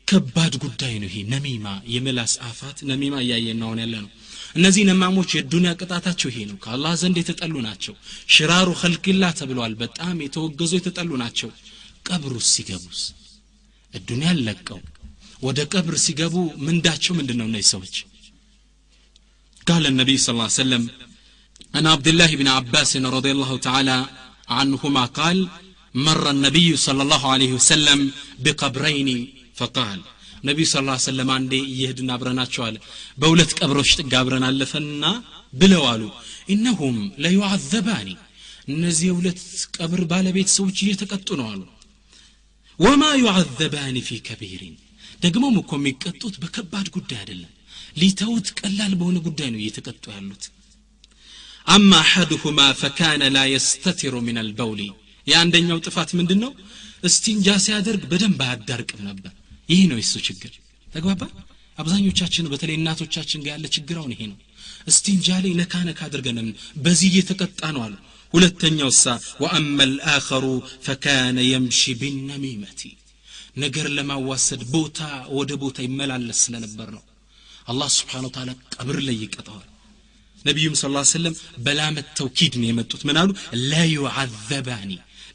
[0.07, 4.09] ከባድ ጉዳይ ነው ይሄ ነሚማ የምላስ አፋት ነሚማ እያየን ነው ያለ ነው
[4.58, 7.94] እነዚህ ነማሞች የዱንያ ቅጣታቸው ይሄ ነው ከአላህ ዘንድ የተጠሉ ናቸው
[8.34, 11.50] ሽራሩ ኸልቅላ ተብለዋል በጣም የተወገዙ የተጠሉ ናቸው
[12.08, 13.00] ቀብሩስ ሲገቡስ
[13.92, 14.80] እዱንያን ለቀው
[15.46, 16.34] ወደ ቀብር ሲገቡ
[16.66, 17.96] ምንዳቸው ምንድን ነው እነዚህ ሰዎች
[19.66, 20.82] قال النبي صلى الله عليه وسلم
[21.76, 23.98] عن عبد الله بن عباس رضي الله تعالى
[24.58, 25.38] عنهما قال
[26.06, 27.98] مر النبي صلى الله عليه وسلم
[28.44, 29.08] بقبرين
[29.58, 29.98] فقال
[30.44, 32.76] ነቢዩ ስ ላ ሰለም አንዴ እየሄድን አብረናቸው አለ
[33.18, 35.04] በሁለት ቀብሮች ጥግ አብረን አለፈና
[35.54, 36.02] ብለው አሉ
[36.54, 38.08] ኢነሁም ለዩዓዘባኒ
[38.68, 39.40] እነዚህ የሁለት
[39.76, 41.62] ቀብር ባለቤት ሰዎች እየተቀጡ ነው አሉ
[42.78, 44.74] ወማ ዩዓዘባኒ ፊ ከቢሪን
[45.22, 47.52] ደግሞም እኮ የሚቀጡት በከባድ ጉዳይ አይደለም
[48.00, 50.44] ሊተውት ቀላል በሆነ ጉዳይ ነው እየተቀጡ ያሉት
[51.66, 54.82] አማ አሐድሁማ ፈካነ ላ የስተቲሩ ምን አልበውሊ
[55.26, 56.52] የአንደኛው ጥፋት ምንድን ነው
[57.08, 59.32] እስቲንጃ ሲያደርግ በደንብ አያዳርቅም ነበር
[59.70, 60.52] ይህ ነው የሱ ችግር
[60.88, 61.22] ተግባባ
[61.78, 64.38] አብዛኞቻችን በተለይ እናቶቻችን ጋር ያለ ችግር አሁን ይሄ ነው
[64.90, 66.48] እስቲንጃ ላይ ነካ ነካ አድርገንም
[66.84, 67.94] በዚህ እየተቀጣ ነው አሉ
[68.34, 70.44] ሁለተኛው ሳ ወአማ ልአኸሩ
[70.86, 72.80] ፈካነ የምሺ ቢነሚመቲ
[73.64, 75.00] ነገር ለማዋሰድ ቦታ
[75.38, 77.04] ወደ ቦታ ይመላለስ ስለነበር ነው
[77.72, 79.66] አላህ ስብሓን ወተላ ቀብር ላይ ይቀጠዋል
[80.44, 81.34] ነቢዩም ስ ሰለም
[81.66, 83.30] በላመት ተውኪድ ነው የመጡት ምን አሉ
[83.70, 84.90] ለዩዓዘባኒ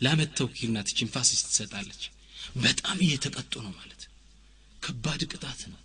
[0.06, 2.04] ላመት ተውኪድ ናት ችን ፋሲስ ትሰጣለች
[2.63, 3.94] በጣም እየተቀጡ ነው ማለት
[4.86, 5.80] ከባድ ቅጣት ነው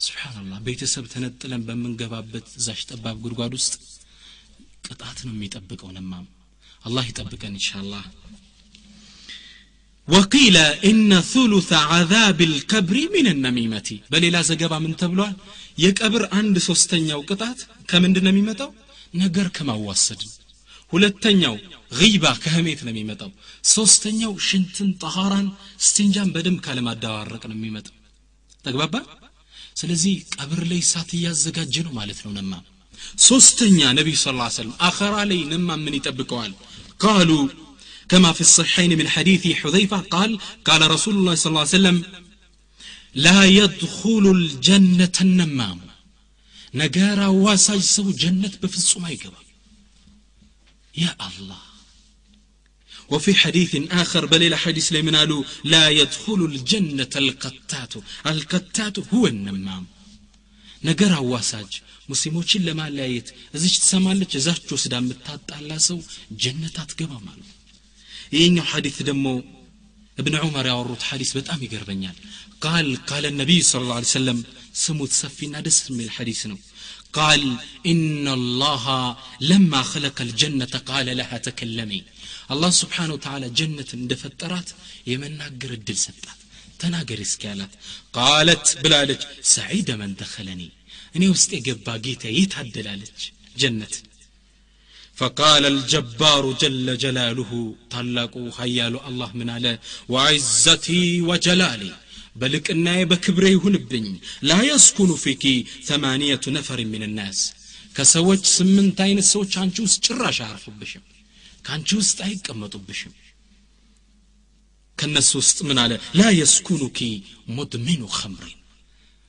[0.00, 3.74] ስብሓንላህ ቤተሰብ ተነጥለን በምንገባበት እዛሽ ጠባብ ጉድጓድ ውስጥ
[4.88, 6.26] ቅጣት ነው የሚጠብቀው ነማም
[6.88, 8.04] አላህ ይጠብቀን ኢንሻአላህ
[10.08, 10.56] وقيل
[10.90, 15.34] إن ثلث عذاب القبر من النميمة በሌላ ዘገባ ምን ተብሏል
[15.84, 17.58] የቀብር አንድ ሶስተኛው ቅጣት
[17.90, 18.70] ከምንድን ነው የሚመጣው
[19.22, 20.22] ነገር ከማዋሰድ
[20.92, 21.54] ሁለተኛው
[22.00, 23.30] ጊባ ከህሜት ነው የሚመጣው
[23.74, 25.48] ሶስተኛው ሽንትን ጠሃራን
[25.86, 27.94] ስትንጃን በደንብ ካለማዳዋረቅ ነው የሚመጣው
[28.66, 28.94] ተግባባ
[29.80, 32.52] ስለዚህ ቀብር ላይ እሳት እያዘጋጀ ነው ማለት ነው ነማ
[33.28, 34.26] ሶስተኛ ነቢዩ ስ
[34.60, 36.52] ሰለም አኸራ ላይ ነማ ምን ይጠብቀዋል
[37.04, 37.30] ቃሉ
[38.10, 40.30] كما في الصحيحين من حديث حذيفة قال
[40.64, 41.96] قال رسول الله صلى الله عليه وسلم
[43.26, 45.80] لا يدخل الجنة النمام
[46.74, 49.46] نجارا واساج سو جنة بفصو ما يقبل
[50.94, 51.62] يا الله
[53.12, 53.72] وفي حديث
[54.02, 57.92] آخر بل إلى حديث لمن قالوا لا يدخل الجنة القتات
[58.32, 59.84] القتات هو النمام
[60.84, 61.72] نجارا واساج
[62.12, 65.98] ሙስሊሞችን ለማለያየት እዚች ትሰማለች እዛች ወስዳ የምታጣላ ሰው
[66.42, 67.40] ጀነት አትገባም አሉ
[68.36, 69.26] ይህኛው ሐዲት ደግሞ
[70.22, 72.16] ابن عمر ያወሩት ሐዲስ በጣም ይገርመኛል
[72.64, 74.38] ቃል ቃለ ነቢይ ስለ ላ ሰለም
[74.84, 76.58] ስሙት ሰፊና ደስ የሚል ሐዲስ ነው
[77.18, 77.42] قال
[77.92, 78.84] إن الله
[79.50, 82.00] لما خلق الجنة قال لها تكلمي
[82.52, 84.68] الله سبحانه وتعالى جنة اندفترات
[85.12, 86.38] يمناقر الدل سطات
[86.80, 87.72] تناقر اسكالات
[88.18, 89.20] قالت بلالج
[89.54, 90.70] سعيد من دخلني
[91.16, 93.20] እኔ ውስጥ የገባ ጌታ የታደላለች
[93.62, 93.94] ጀነት
[95.18, 97.50] فقال الجبار جل جلاله
[97.92, 99.66] ታላቁ ሀያሉ አላህ ምን አለ
[100.12, 101.92] وعزتي وجلالي
[102.40, 104.06] በልቅናዬ በክብሬ ይሁንብኝ
[104.48, 105.44] ላ የስኩኑ ፊኪ
[105.88, 107.38] ثمانية ነፈር من الناس
[107.96, 111.04] ከሰዎች ስምንት አይነት ሰዎች አንቺ ውስጥ ጭራሽ አያርፉብሽም
[111.64, 113.14] ከአንቺ ውስጥ አይቀመጡብሽም
[114.98, 116.98] ከነሱ ውስጥ ምን አለ ላ የስኩኑኪ
[117.56, 118.54] ሙድሚኑ ኸምሪን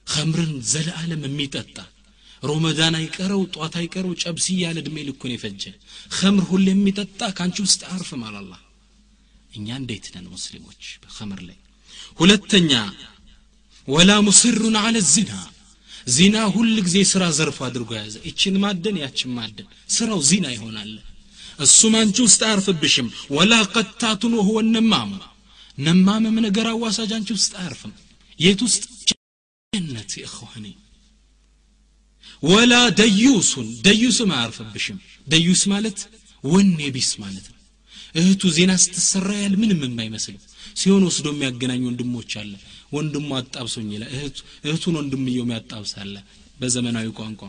[0.07, 1.75] ኸምርን ዘለዓለም የሚጠጣ
[2.43, 5.63] ሮመዳን አይቀረው ጧት አይቀረው ጨብሲ ያለ እድሜ ልኩን የፈጀ
[6.17, 8.53] ኸምር ሁሌ የሚጠጣ ከአንቺ ውስጥ አያርፍም አላላ
[9.51, 11.57] እኛ እንዴት ነን ሙስሊሞች በኸምር ላይ
[12.19, 12.71] ሁለተኛ
[13.87, 15.33] ወላ ሙስሩን አለ ዚና
[16.15, 20.91] ዚና ሁል ጊዜ ስራ ዘርፍ አድርጎ ያዘ ይችን ማደን ያችን ማደን ስራው ዚና ይሆናል
[21.58, 25.10] እሱም አንቺ ውስጥ አያርፍብሽም። ወላ ቀታቱን ወህወ ነማሙ
[25.78, 27.10] ነማምም ነገር አዋሳጅ?
[27.16, 27.92] አንቺ ውስጥ አያርፍም።
[28.40, 28.82] የት ውስጥ?
[29.72, 30.66] ጀነት እኽዋኔ
[32.42, 35.98] ወላ ደዩሱን ደዩስም አያርፍብሽም። ደዩስ ማለት
[36.44, 37.58] ወኔ ቢስ ማለት ነው።
[38.14, 40.42] እህቱ ዜና ስትሰራ ያል ምንም የማይመስለው።
[40.80, 42.52] ሲሆን ወስዶ የሚያገናኝ ወንድሞች አለ።
[42.92, 44.10] ወንድሙ አጣብሶኝ ይላል።
[44.64, 46.14] እህቱን ወንድምየው ያጣብሳለ
[46.60, 47.40] በዘመናዊ ቋንቋ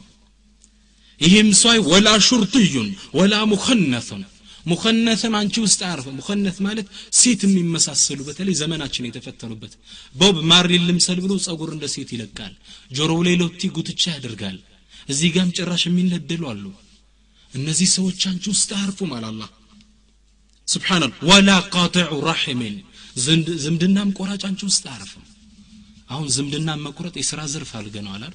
[1.21, 4.23] ይህም ሰይ ወላ ሹርጥዩን ወላ ሙኸነቱን
[4.71, 6.87] ሙኸነትም አንቺ ውስጥ አያርፍ ሙኸነት ማለት
[7.21, 9.73] ሴት የሚመሳሰሉ በተለይ ዘመናችን የተፈተኑበት
[10.15, 12.53] ቦብ ማሪ ልምሰል ብሎ ጸጉር እንደ ሴት ይለቃል
[12.99, 14.59] ጆሮው ላይ ሎቲ ጉትቻ ያደርጋል
[15.09, 16.65] እዚህ ጋም ጭራሽ የሚነደሉ አሉ
[17.53, 19.43] እነዚህ ሰዎች አንቺ ውስጥ አያርፉም አላላ
[20.69, 22.77] ስብሓናል ወላ ቃጢዑ ራሒሜን
[23.65, 25.24] ዝምድናም ቆራጭ አንቺ ውስጥ አያርፍም
[26.10, 28.34] አሁን ዝምድና መቁረጥ የስራ ዘርፍ አልገነዋል አሉ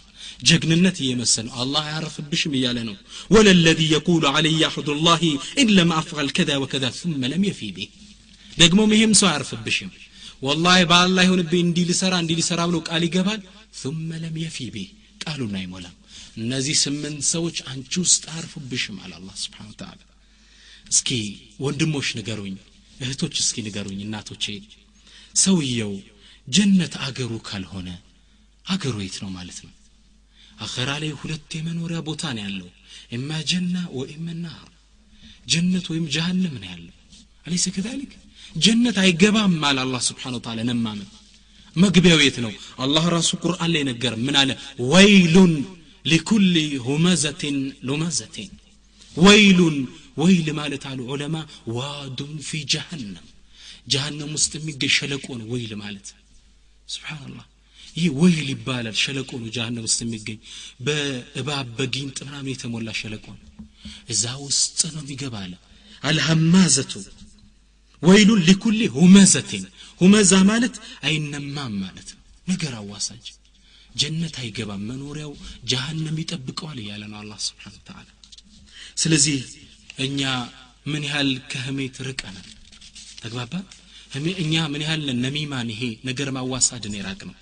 [0.48, 2.96] ጀግንነት እየመሰለ ነው። አላህ አያረፍብሽም እያለ ነው።
[3.30, 5.22] والذي يقول علي عهد الله
[5.62, 7.88] إن لم أفعل كذا وكذا ثم لم يف به
[8.56, 9.90] ደግሞም ይህም ሰው አያርፍብሽም
[10.42, 13.40] ወላሂ በአላህ ይሁንብኝ እንዲህ ሊሰራ እንዲህ ሊሰራ ብሎ ቃል ይገባል።
[13.80, 14.78] ثم لم يف به
[15.24, 15.96] ቃሉን አይሞላም።
[16.38, 19.98] እነዚህ ስምንት ሰዎች አንቺ ውስጥ አያርፉብሽም አለ አላህ سبحانه وتعالى
[20.90, 21.08] እስኪ
[21.64, 22.54] ወንድሞች ንገሩኝ
[23.00, 24.44] እህቶች እስኪ ንገሩኝ እናቶቼ።
[25.36, 25.92] ሰውየው
[26.49, 27.89] ጀነት አገሩ ካልሆነ
[28.65, 29.73] አገሩ የት ነው ማለት ነው
[30.65, 32.69] አኸራ ላይ ሁለት የመኖሪያ ቦታ ነው ያለው
[33.15, 34.67] ኢማ ጀና ወኢማ ናር
[35.53, 36.93] ጀነት ወይም ጀሃንም ነው ያለው
[37.45, 38.13] አለይሰ ከዛሊክ
[38.55, 41.09] ጀነት አይገባም አለ አላህ ስብሓን ወተዓላ ነማምን
[41.75, 42.51] መግቢያው የት ነው
[42.83, 44.51] አላህ ራሱ ቁርአን ላይ ነገር ምን አለ
[44.91, 45.53] ወይሉን
[46.05, 46.45] ሊኩል
[46.87, 47.57] ሁመዘትን
[47.87, 48.51] ሉመዘቴን
[49.17, 49.77] ወይሉን
[50.21, 51.35] ወይል ማለት አሉ ዑለማ
[51.77, 53.25] ዋዱን ፊ ጀሃነም
[53.93, 56.07] ጀሃነም ውስጥ የሚገኝ ሸለቆ ነው ወይል ማለት
[56.90, 57.46] ስብሓንላህ
[57.94, 60.38] ይህ ወይል ይባላል ሸለቆ ነው ጀሃነም ውስጥ የሚገኝ።
[60.86, 63.46] በእባብ በጊንጥ ምናምን የተሞላ ሸለቆ ነው።
[64.12, 65.54] እዛ ውስጥ ነው የሚገባ አለ
[66.02, 66.92] አልሐማዘቱ
[68.02, 69.64] ወይሉን ሊኩሊ ሁመዘቴን።
[70.00, 70.74] ሁመዛ ማለት
[71.06, 73.26] አይነማም ማለት ነው። ነገር አዋሳጅ።
[73.94, 75.32] ጀነት አይገባም። መኖሪያው
[75.70, 78.08] ጀሃነም ይጠብቀዋል እያለ ነው አላህ ስብሓን ተዓላ
[78.96, 79.38] ስለዚህ
[79.98, 80.20] እኛ
[80.86, 82.46] ምን ያህል ከህሜት ርቀናል?
[83.22, 83.52] ተግባባ
[84.42, 87.36] እኛ ምን ያህል ነሚማን ይሄ ነገር ማዋሳድን የራቅ ነው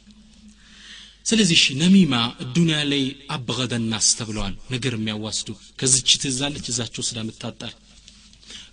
[1.26, 2.14] ስለዚህ ነሚማ
[2.54, 3.02] ዱንያ ላይ
[3.34, 5.48] አበገደ ናስ ተብለዋል ነገር የሚያዋስዱ።
[5.80, 7.74] ከዝች ትዛለች እዛቸው ስዳ ምታጣል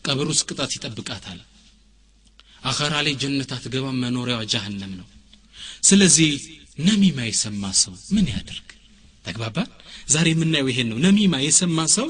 [0.05, 1.39] ቀብር ውስጥ ቅጣት ይጠብቃታል።
[2.63, 5.07] አኸራ ላይ ጀነት አትገባም መኖሪያዋ ጀሃነም ነው።
[5.89, 6.31] ስለዚህ
[6.79, 8.69] ነሚማ የሰማ ሰው ምን ያደርግ
[9.25, 9.69] ተግባባን?
[10.09, 12.07] ዛሬ የምናየው ይሄን ነው። ነሚማ የሰማ ሰው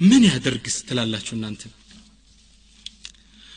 [0.00, 1.62] ምን ያደርግ ትላላችሁ እናንተ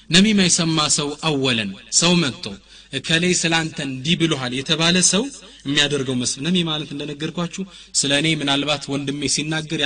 [0.09, 2.45] ነሚማ የሰማ ሰው አወለን ሰው መጥቶ
[2.93, 5.23] እከሌ ስለ አንተ እንዲህ ብሎሃል የተባለ ሰው
[5.65, 7.63] የሚያደርገው መስል ነሚ ማለት እንደነገርኳችሁ
[7.99, 9.81] ስለ እኔ ምናልባት ወንድሜ ሲናገር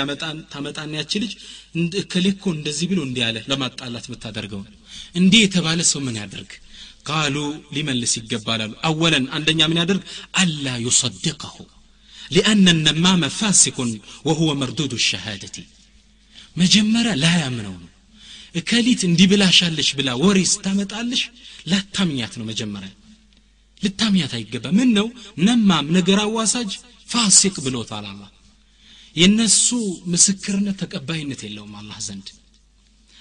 [0.53, 1.33] ታመጣን ያች ልጅ
[2.01, 4.61] እከሌ እኮ እንደዚህ ብሎ እንዲህ አለ ለማጣላት የምታደርገው
[5.15, 6.51] እንዲህ የተባለ ሰው ምን ያደርግ?
[7.09, 7.35] ቃሉ
[7.75, 10.01] ሊመልስ ይገባላሉ። አወለን አንደኛ ምን ያደርግ?
[10.41, 11.55] አላ ዩሰድቀሁ
[12.31, 13.89] ሊአነ ነማመ ፋሲኩን
[14.27, 15.57] ወሁወ መርዱዱ ሸሃደቲ።
[16.57, 17.87] መጀመሪያ ላያምነው ነው
[18.54, 21.22] እከሊት እንዲህ ብላሻለች ብላ ወሬ ስታመጣልሽ
[21.70, 22.92] ላታምኛት ነው መጀመሪያ
[23.82, 25.08] ልታምኛት አይገባ ምን ነው
[25.46, 26.70] ነማም ነገር አዋሳጅ
[27.08, 28.22] ፋሲቅ ብሎታል አላ
[29.16, 29.66] የነሱ
[30.12, 32.28] ምስክርነት ተቀባይነት የለውም አላህ ዘንድ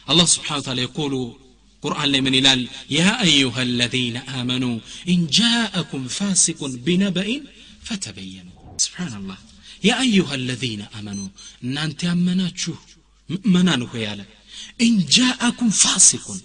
[0.08, 1.14] አላህ ስብሓን ታላ የቆሉ
[1.84, 2.62] ቁርአን ላይ ምን ይላል
[2.96, 4.64] ያ አዩሃ አለዚነ አመኑ
[5.14, 7.44] ኢን ጃአኩም ፋሲቁን ቢነበኢን
[7.88, 8.48] ፈተበየኑ
[8.86, 9.40] ስብሓንላህ
[9.84, 11.20] ያ አዩሃ አለዚነ አመኑ
[11.66, 12.76] እናንተ ያመናችሁ
[13.30, 14.22] ምእመናን ሆይ አለ
[14.81, 16.41] ኢንጃአኩም ፋሲቁን።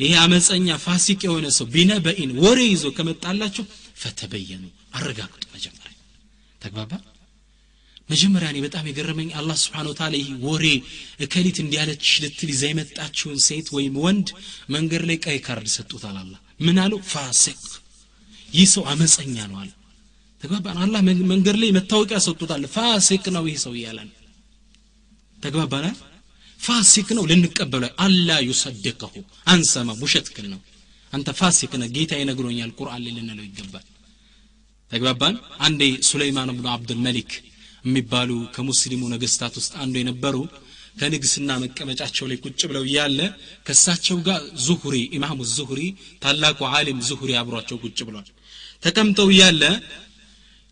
[0.00, 3.64] ይሄ አመፀኛ ፋሲቅ የሆነ ሰው ቢነበኢን ወሬ ይዞ ከመጣላቸው
[4.02, 4.64] ፈተበየኑ
[4.94, 5.94] አረጋግጡ መጀመሪያ።
[6.60, 6.92] ተግባባ?
[8.08, 10.64] መጀመሪያ እኔ በጣም የገረመኝ አላህ سبحانه وتعالى ይህ ወሬ
[11.24, 14.28] እከሊት እንዲህ አለች ልትል ይዛ የመጣችውን ሴት ወይም ወንድ
[14.74, 17.60] መንገድ ላይ ቀይ ካርድ ሰጡታል አላህ ምን አለው فاسق።
[18.48, 19.70] ይህ ሰው አመፀኛ ነው አለ።
[20.42, 21.00] ተግባባን አላህ
[21.32, 24.08] መንገድ ላይ መታወቂያ ሰጡታል فاسق ነው ይህ ሰው እያለን።
[25.38, 25.96] ተግባባናል
[26.60, 29.12] فاسق ነው ልንቀበለ ألا يصدقه
[29.46, 30.60] አንሰማም ውሸትክን ነው።
[31.12, 33.86] አንተ فاسق ነህ ጌታ ይነግሮኛል ቁርአን ላይ ልንለው ይገባል።
[34.90, 35.34] ተግባባን?
[35.66, 37.30] አንዴ ሱለይማን ብኑ አብዱልመሊክ
[37.84, 40.36] የሚባሉ ከሙስሊሙ ነገስታት ውስጥ አንዱ የነበሩ
[41.00, 43.18] ከንግስና መቀመጫቸው ላይ ቁጭ ብለው እያለ
[43.66, 45.80] ከሳቸው ጋር ዙሁሪ ኢማሙ ዙሁሪ
[46.22, 48.28] ታላቁ ዓሊም ዙሁሪ አብሯቸው ቁጭ ብሏል።
[48.82, 49.62] ተቀምጠው እያለ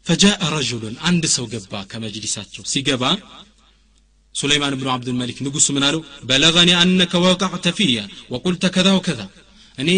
[0.07, 3.05] ፈጃአ ረጁሉን አንድ ሰው ገባ ከመጅሊሳቸው። ሲገባ
[4.36, 8.02] ሱለይማን ብኑ አብዱልመሊክ ንጉሱ ምን አለው በለገኒ አነከ ወቃዕተ ፊያ
[8.34, 9.22] ወቁልተ ከዛ ወከዛ
[9.78, 9.90] እኔ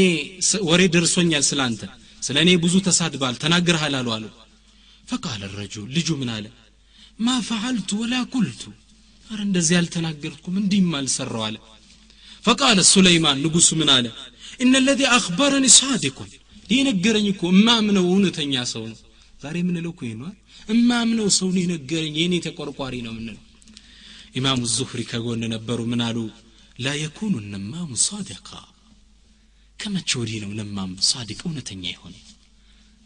[0.69, 1.81] ወሬ ደርሶኛል ስለ አንተ
[2.21, 4.25] ስለ እኔ ብዙ ተሳድባል ተናግርሃል አሉ አሉ
[5.07, 6.45] ፈቃለ ረጁል ልጁ ምን አለ
[7.19, 8.61] ማ ፈዓልቱ ወላ ቁልቱ
[9.25, 11.57] አረ እንደዚህ አልተናገርኩም እንዲህም አልሰራው አለ
[12.43, 14.07] ፈቃለ ሱለይማን ንጉሱ ምን አለ
[14.63, 16.31] እነ ለዚ አክበረኒ ሳዲቁን
[16.69, 18.97] ይህ ነገረኝ እኮ እማምነው እውነተኛ ሰው ነው
[19.41, 20.35] ዛሬ የምንለው እኮ ይኗል
[20.69, 23.41] እማምነው ሰው ነው የነገረኝ የእኔ ተቆርቋሪ ነው የምንለው
[24.34, 26.18] ኢማሙ ዙህሪ ከጎን ነበሩ። ምን አሉ?
[26.78, 28.48] ላ የኩኑ ነማሙ ሳዲቃ።
[29.78, 32.14] ከመቼ ወዲህ ነው ነማም ሳዲቅ እውነተኛ የሆነ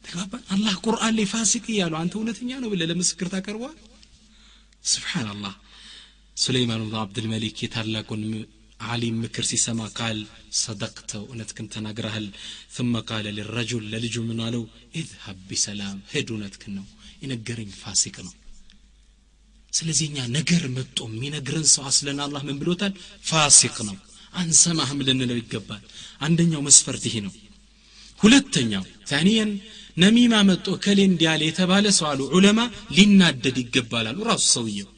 [0.05, 3.77] ተግባባን አላህ ቁርአን ላይ ፋሲቅ እያሉ አንተ እውነተኛ ነው ብለ ለምስክር ታቀርበዋል
[4.85, 5.55] ስብሓንላህ
[6.37, 8.23] ሱለይማን ብኑ አብድልመሊክ የታላቁን
[8.85, 10.19] ዓሊም ምክር ሲሰማ ቃል
[10.61, 12.27] ሰደቅተው እውነትክን ተናግረሃል።
[12.77, 14.65] ثم ቃለ ልረጁል ለልጁ ምን አለው?
[14.95, 16.87] ኢዝሀብ ቢሰላም ሄድ እውነትክን ነው
[17.23, 18.33] የነገረኝ ፋሲቅ ነው
[19.73, 22.93] ስለዚህ ነገር መጦ የሚነግረን ሰው አስለን አላህ ምን ብሎታል?
[23.25, 23.97] ፋሲቅ ነው።
[24.35, 25.83] አንሰማህም ልንለው ይገባል።
[26.21, 27.33] አንደኛው መስፈርት ይሄ ነው።
[28.21, 29.51] ሁለተኛው ታኒየን
[29.97, 32.61] ነሚማ መጦ ከሌ እንዲያለ የተባለ ሰው አሉ ዑለማ
[32.97, 34.89] ሊናደድ ይገባላሉ ራሱ ሰውየው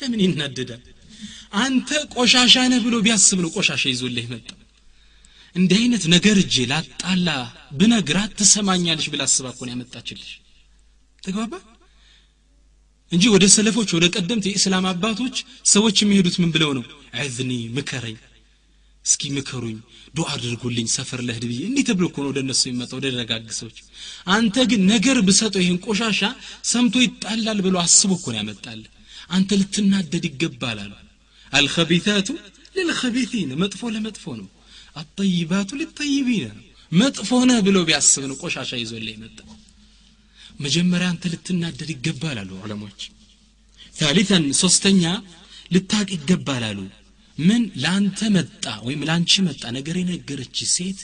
[0.00, 0.82] ለምን ይናደዳል?
[1.60, 4.48] አንተ ቆሻሻ ነህ ብሎ ቢያስብ ነው ቆሻሻ ይዞልህ መጣ
[5.56, 7.28] እንዲህ አይነት ነገር እጄ ላጣላ
[7.78, 10.30] ብነግራት ትሰማኛለሽ ብላ አስባ እኮ ያመጣችልሽ።
[11.22, 11.52] ተግባባ
[13.12, 16.84] እንጂ ወደ ሰለፎች ወደ ቀደምት የእስላም አባቶች ሰዎች የሚሄዱት ምን ብለው ነው?
[17.20, 18.16] ዕዝኒ ምከረኝ
[19.04, 19.76] እስኪ ምከሩኝ
[20.14, 23.76] ዱዓ አድርጉልኝ ሰፈር ለህድ ብዬ። እንዲህ ተብሎ እኮ ነው ወደ እነሱ የሚመጣ ወደ ደጋግ ሰዎች።
[24.34, 26.20] አንተ ግን ነገር ብሰጠው ይህን ቆሻሻ
[26.70, 28.80] ሰምቶ ይጣላል ብሎ አስቦ እኮ ነው ያመጣል
[29.30, 30.92] አንተ ልትናደድ ይገባል አሉ።
[31.52, 32.28] አልከቢታቱ
[32.76, 34.48] ልልከቢቲን መጥፎ ለመጥፎ ነው።
[34.96, 39.38] አጠይባቱ ልጠይቢን ነው። መጥፎ ነህ ብሎ ቢያስብ ነው ቆሻሻ ይዞልህ የመጣ
[40.60, 43.00] መጀመሪያ አንተ ልትናደድ ይገባል አሉ ዑለሞች
[43.94, 45.02] ታሊተን ሶስተኛ
[45.70, 46.78] ልታቅ ይገባል አሉ።
[47.38, 50.98] ምን ለአንተ መጣ ወይም ለአንቺ መጣ ነገር የነገረች ሴት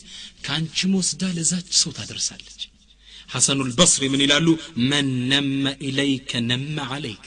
[0.45, 2.61] ከአንቺም ወስዳ ለዛች ሰው ታደርሳለች።
[3.31, 4.47] ሐሰኑ ልበስሪ ምን ይላሉ?
[4.91, 7.27] መን ነመ ኢለይከ ነመ አለይከ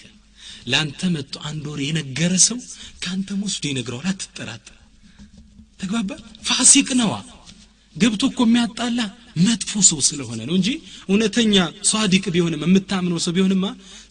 [0.72, 2.60] ለአንተ መጥቶ አንድ ወር የነገረ ሰው
[3.04, 4.76] ከአንተም ወስዶ ይነግረዋል። አትጠራጠር።
[5.80, 6.10] ተግባባ?
[6.48, 7.13] ፋሲቅ ነዋ
[8.02, 9.00] ገብቶ እኮ የሚያጣላ
[9.46, 10.70] መጥፎ ሰው ስለሆነ ነው እንጂ
[11.10, 11.56] እውነተኛ
[11.90, 13.66] ሷዲቅ ቢሆንም የምታምነው ሰው ቢሆንማ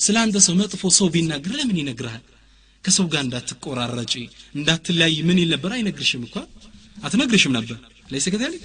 [0.04, 2.22] ስለ አንተ ሰው መጥፎ ሰው ቢናገር ለምን ይነግርሃል?
[2.84, 4.12] ከሰው ጋር እንዳትቆራረጪ
[4.56, 5.70] እንዳትለያይ ምን ይል ነበር?
[5.76, 6.36] አይነግርሽም እኳ
[7.02, 7.78] አትነግርሽም ነበር።
[8.12, 8.64] ለይሰ ከዛሊክ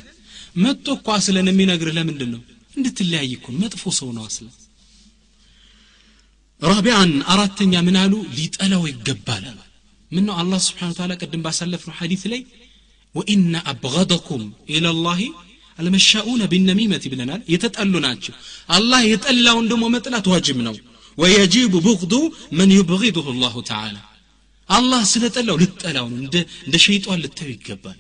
[0.64, 2.42] መጥቶ እኳ ስለን የሚነግርህ ለምንድን ነው?
[2.78, 4.48] እንድትለያይ እኮ መጥፎ ሰው ነው አስለ።
[6.62, 8.14] ራቢዓን አራተኛ ምን አሉ?
[8.38, 9.46] ሊጠላው ይገባል
[10.12, 12.42] ምን ነው አላህ ስብሓን ታላ ቅድም ባሳለፍነው ሐዲት ላይ
[13.15, 15.34] وإن أبغضكم إلى الله
[15.80, 18.06] المشاؤون بالنميمة بن نال؟ يتتألون
[18.71, 20.76] الله يتألون يتألى عندما متلات واجبناه
[21.17, 24.02] ويجيب بغض من يبغضه الله تعالى.
[24.71, 27.02] الله سلتألى ونتألى ونمد ده شيء
[27.69, 27.95] قبل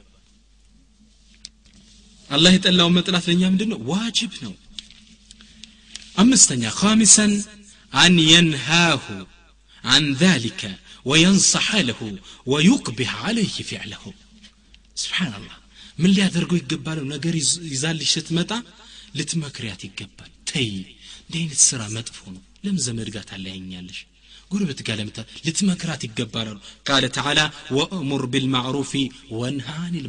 [2.31, 4.53] الله يتألى ومتلات لن يامدن واجبنا
[6.19, 7.43] أمستنيا خامسا
[7.95, 9.27] أن ينهاه
[9.83, 14.13] عن ذلك وينصح له ويقبح عليه فعله
[14.97, 15.57] ስብሓናላህ
[15.99, 17.33] ምን ሊያደርገው ይገባለው ነገር
[17.71, 18.51] ይዛልሽ ስትመጣ
[19.17, 20.69] ልትመክሪያት ይገባል። ተይ
[21.21, 23.99] እንዲህ አይነት ስራ መጥፎ ነው። ለምን ዘመድ ጋር ታለያኛለሽ
[24.51, 27.39] ጉርብት ጋር ለምታ ልትመክራት ይገባላሉ ቃለ ተዓላ
[27.77, 28.91] ወእሙር ቢልማዕሩፊ
[29.37, 30.07] ወንሃ አኒል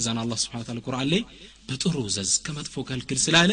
[0.00, 1.22] እዛን አላ ስብን ታላ ቁርአን ላይ
[1.68, 3.50] በጥሩ ዘዝ ከመጥፎ ከልክል ስላለ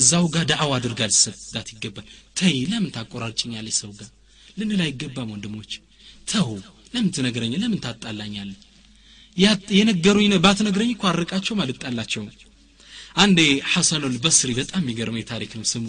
[0.00, 4.08] እዛው ጋር ዳዕዋ አድርጋ ልሰዳት ይገባል። ተይ ለምን ታቆራርጭኛለች ሰው ጋር?
[4.58, 5.72] ልንላ አይገባም ወንድሞች።
[6.28, 6.48] ተው
[6.94, 8.58] ለምን ትነግረኝ ለምን ታጣላኛለህ
[9.76, 12.28] የነገሩኝ ባትነግረኝ እኮ አርቃቸውም አልጣላቸውም።
[13.16, 13.40] አንዴ
[13.72, 15.86] ሐሰኑ ልበስሪ በጣም የሚገርመው የታሪክ ነው ስሙ።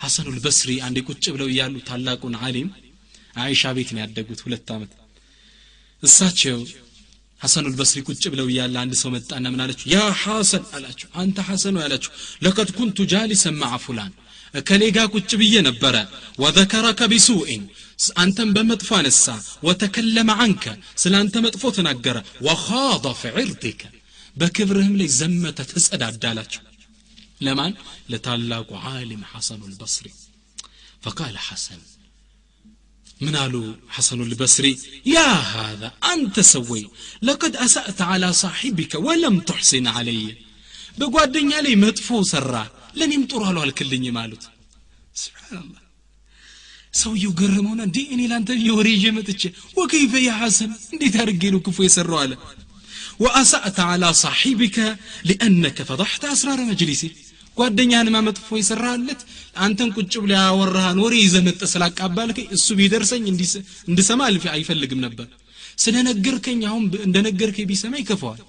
[0.00, 2.68] ሐሰኑ ልበስሪ አንዴ ቁጭ ብለው እያሉ ታላቁን አሊም
[3.38, 4.92] አይሻ ቤት ነው ያደጉት ሁለት ዓመት
[6.02, 6.58] እሳቸው
[7.40, 9.86] ሐሰኑ ልበስሪ ቁጭ ብለው እያለ አንድ ሰው መጣና ምን አለችው?
[9.92, 12.12] ያ ሐሰን አላቸው። አንተ ሐሰኑ ያላቸው
[12.44, 14.12] ለቀድ ኩንቱ ጃሊሰን ማዓ ፉላን
[14.68, 15.96] ከሌጋ ቁጭ ብዬ ነበረ
[16.42, 17.62] ወዘከረከ ቢሱኢን
[18.22, 19.24] አንተን በመጥፎ አነሳ
[19.66, 20.64] ወተከለመ አንከ
[21.02, 22.16] ስለ አንተ መጥፎ ተናገረ
[22.48, 23.82] ወኻض ፊ ዒርዲከ
[24.40, 26.62] በክብርህም ላይ ዘመተ ተጸዳዳ አላቸው
[27.46, 27.74] ለማን
[28.12, 30.06] ለታላቁ ዓሊም ሐሰኑ ልበስሪ
[31.06, 31.82] ፈቃለ ሐሰን
[33.20, 36.90] من قالوا حسن البصري يا هذا أنت سوي
[37.22, 40.36] لقد أسأت على صاحبك ولم تحسن عليه
[40.98, 42.64] بقوادني علي مدفو سرا
[42.94, 43.56] ለእኔም ጥሩ አሉ
[44.22, 44.44] አሉት።
[45.22, 45.80] ስብናላህ
[46.94, 49.06] ሰውየው ገረመውና እንዴ እኔ ላንተ የወሬ ይዤ
[49.78, 50.32] ወከይፈ ያ
[50.92, 52.32] እንዴት አድርጌ ነው ክፉ የሰራው አለ።
[53.22, 54.76] ወአሳእተ አላ ሳሒቢከ
[55.28, 57.02] ሊአነከ ፈضሕተ አስራረ መጅሊሲ።
[57.58, 59.20] ጓደኛህንማ መጥፎ የሰራህለት?
[59.64, 61.70] አንተን ቁጭ ብሎ ያወራህን ወሬ ይዘህ መጥተህ
[62.56, 63.26] እሱ ቢደርሰኝ
[63.88, 64.20] እንድሰማ
[64.54, 65.28] አይፈልግም ነበር።
[65.78, 68.40] ስለነገርከኝ አሁን እንደነገርከኝ ቢሰማ ይከፈዋል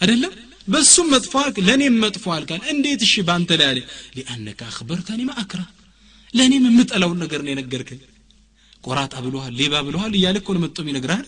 [0.00, 0.32] አይደለም?
[0.67, 3.79] በሱም መጥፎ አልክ ለእኔም መጥፎ አልካል እንዴት እሺ በአንተ ላይ አለ
[4.15, 5.61] ሊአነከ አክበርተኒ ማአክራ
[6.33, 7.99] ለእኔም የምጠላውን ነገር ነው የነገርከኝ
[8.83, 11.27] ቆራጣ ብሎሃል ሌባ ብሎሃል እያለ እኮ ነው መጥቶም ይነግርሃል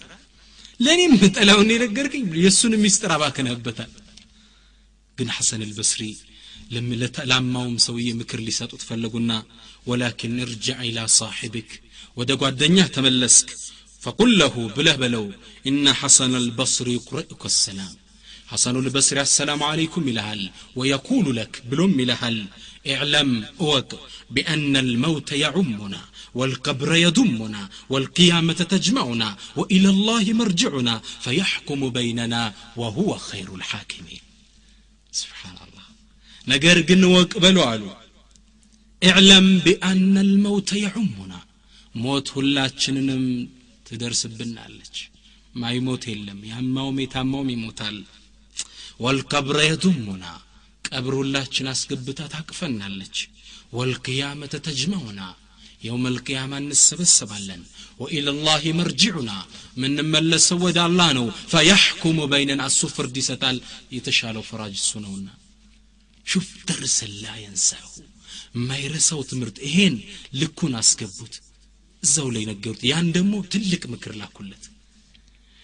[0.79, 3.91] ለእኔም የምጠላውን የነገርከኝ የእሱን ሚስጥር አባክነህበታል
[5.17, 6.01] ግን ሐሰን አልበስሪ
[7.31, 9.31] ላማውም ሰውዬ ምክር ሊሰጡት ፈለጉና
[9.87, 11.69] ወላኪን እርጅዕ ኢላ ሳሒብክ
[12.17, 13.49] ወደ ጓደኛህ ተመለስክ
[14.03, 15.25] ፈቁል ለሁ ብለህ በለው
[15.69, 17.93] ኢነ ሐሰን አልበስሪ ዩቅርእከ ሰላም
[18.51, 20.41] ሐሰኑ ልበስሪ አሰላሙ አለይኩም ይልሃል
[20.79, 22.39] ወየቁሉ ለክ ብሎም ይልሃል
[22.93, 23.29] اعلم
[23.61, 23.91] اوك
[24.31, 26.01] بأن الموت يعمنا
[26.35, 32.41] والقبر يضمنا والقيامة تجمعنا وإلى الله مرجعنا فيحكم بيننا
[32.81, 34.23] وهو خير الحاكمين
[35.21, 35.85] سبحان الله
[36.51, 37.83] ነገር ግን ወቅ በሉ አሉ
[39.01, 41.39] اعلم بأن الموت يعمنا
[41.95, 43.23] ሞት ሁላችንንም
[43.87, 44.95] ትደርስብናለች
[45.61, 47.95] ማይሞት የለም ያማውም የታማውም ይሞታል
[49.05, 50.25] ወልቀብረ የዱሙና
[50.89, 53.17] ቀብር ሁላችን አስገብታ ታቅፈናለች
[53.77, 55.21] ወልቅያመተ ተጅመዑና
[55.85, 57.61] የውም ልቅያማ እንሰበሰባለን
[58.01, 59.31] ወኢለላህ መርጅዑና
[59.81, 63.57] ምንመለሰው ወደ አላህ ነው ፈያሕኩሙ በይነና እሱ ፍርድ ይሰጣል
[63.95, 65.27] የተሻለው ፈራጅ እሱ ነውና
[66.27, 67.91] ሹፍ ደርሰን ላ የንሳሁ
[68.55, 69.95] የማይረሳው ትምህርት ይሄን
[70.41, 71.35] ልኩን አስገቡት
[72.03, 74.65] እዛው ላይ ነገሩት ያን ደግሞ ትልቅ ምክር ላኩለት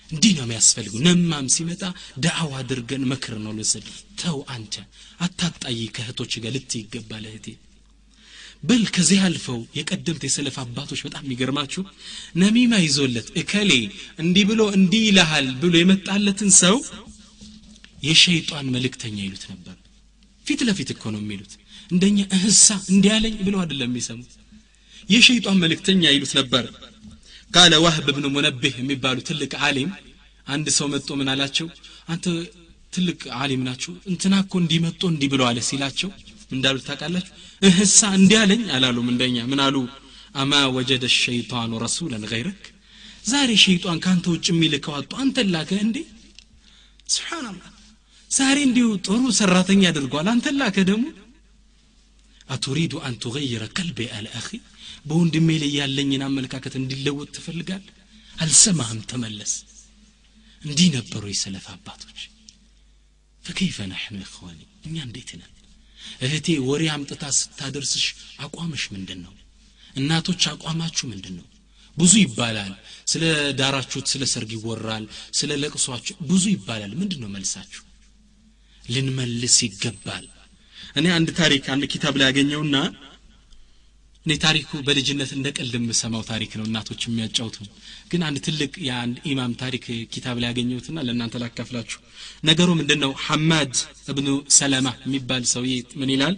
[0.09, 1.82] እንዲህ ነው የሚያስፈልጉ ነማም ሲመጣ
[2.24, 3.86] ዳዕዋ አድርገን መክር ነው ልስል
[4.20, 4.74] ተው አንተ
[5.20, 7.46] አታጣይ ከእህቶች ጋር ልት ይገባል እህቴ።
[8.62, 11.82] በል ከዚህ አልፈው የቀደምት የሰለፍ አባቶች በጣም የሚገርማችሁ
[12.42, 13.70] ነሚማ ይዞለት እከሌ
[14.22, 16.76] እንዲህ ብሎ እንዲህ ይልሃል ብሎ የመጣለትን ሰው
[18.02, 19.76] የሸይጣን መልእክተኛ ይሉት ነበር።
[20.46, 21.52] ፊት ለፊት እኮ ነው የሚሉት።
[21.90, 24.32] እንደኛ እህሳ እንዲያለኝ ብለው አይደለም የሚሰሙት።
[25.09, 26.64] የሸይጣን መልእክተኛ ይሉት ነበር
[27.51, 29.91] ቃለ ዋህብ ብን ሙነብህ የሚባሉ ትልቅ ዓሊም
[30.47, 31.67] አንድ ሰው መጥቶ ምን አላቸው
[32.13, 32.26] አንተ
[32.93, 36.09] ትልቅ አሊም ናችሁ እንትና እኮ እንዲህ መጥቶ እንዲህ ብሎ አለ ሲላቸው
[36.51, 39.76] እንዳሉት ታውቃላችሁ እህሳ እንዲህ አለኝ አላሉም እንደኛ ምን አሉ
[40.41, 42.63] አማ ወጀደ ሸይጣኑ ረሱለን ገይረክ
[43.32, 45.97] ዛሬ ሸይጣን ከአንተ ውጭ የሚልከው አጡ አንተን ላከ እንዴ
[47.09, 47.69] ስብሓንላህ
[48.32, 51.05] ዛሬ እንዲሁ ጥሩ ሰራተኛ አድርጓል አንተን ላከ ደግሞ
[52.49, 54.47] አቱሪዱ አን ቱገይረ ቀልቤ አለ አኺ
[55.09, 57.84] በወንድሜ ላይ ያለኝን አመለካከት እንዲለወጥ ትፈልጋል?
[58.36, 59.01] አልሰማህም?
[59.11, 59.53] ተመለስ።
[60.62, 62.20] እንዲህ ነበሩ የሰለፍ አባቶች።
[63.45, 65.53] ፈከይፈ ናሕኑ ኢኽዋኒ እኛ እንዴት ነን?
[66.24, 68.07] እህቴ ወሬ አምጥታ ስታደርስሽ
[68.45, 69.34] አቋምሽ ምንድን ነው
[69.97, 71.47] እናቶች አቋማችሁ ምንድን ነው
[71.97, 72.72] ብዙ ይባላል።
[73.07, 73.22] ስለ
[73.61, 77.82] ዳራችሁት ስለ ሰርግ ይወራል። ስለ ለቅሷችሁ ብዙ ይባላል። ምንድን ነው መልሳችሁ?
[78.84, 80.26] ልንመልስ ይገባል።
[80.99, 82.76] እኔ አንድ ታሪክ አንድ ኪታብ ላይ ያገኘውና
[84.26, 87.56] እኔ ታሪኩ በልጅነት እንደ ቀልድ የምሰማው ታሪክ ነው። እናቶች የሚያጫውቱ
[88.10, 91.98] ግን አንድ ትልቅ የአንድ ኢማም ታሪክ ኪታብ ላይ ያገኘሁትና ለእናንተ ላካፍላችሁ።
[92.44, 93.72] ነገሩ ምንድን ነው ሐማድ
[94.08, 96.36] እብኑ ሰለማ የሚባል ሰውዬ ምን ይላል?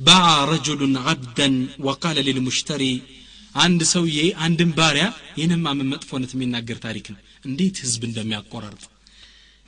[0.00, 2.84] ባዓ ረጁሉን አብደን ወቃለ ሊልሙሽተሪ
[3.56, 5.06] አንድ ሰውዬ አንድን ባሪያ
[5.38, 8.84] የነማምን መጥፎነት የሚናገር ታሪክ ነው። እንዴት ህዝብ እንደሚያቆራርጥ!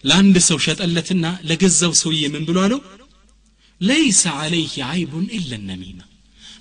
[0.04, 2.80] ለአንድ ሰው ሸጠለትና ለገዛው ሰውዬ ምን ብሎ አለው?
[3.80, 5.52] ለይሰ አለይህ አይቡን ኢለ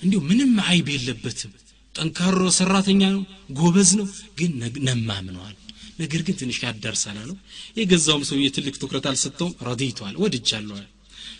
[0.03, 1.51] እንዲሁ ምንም አይብ የለበትም።
[1.95, 3.21] ጠንካሮ ሰራተኛ ነው
[3.57, 4.07] ጎበዝ ነው
[4.39, 4.51] ግን
[4.87, 5.55] ነማም ነዋል
[5.99, 7.35] ነገር ግን ትንሽ ያዳርሳል አለው።
[7.77, 10.87] የገዛውም ሰውዬ ትልቅ ትኩረት አልሰጠውም ረዲቷል ወድጃለዋል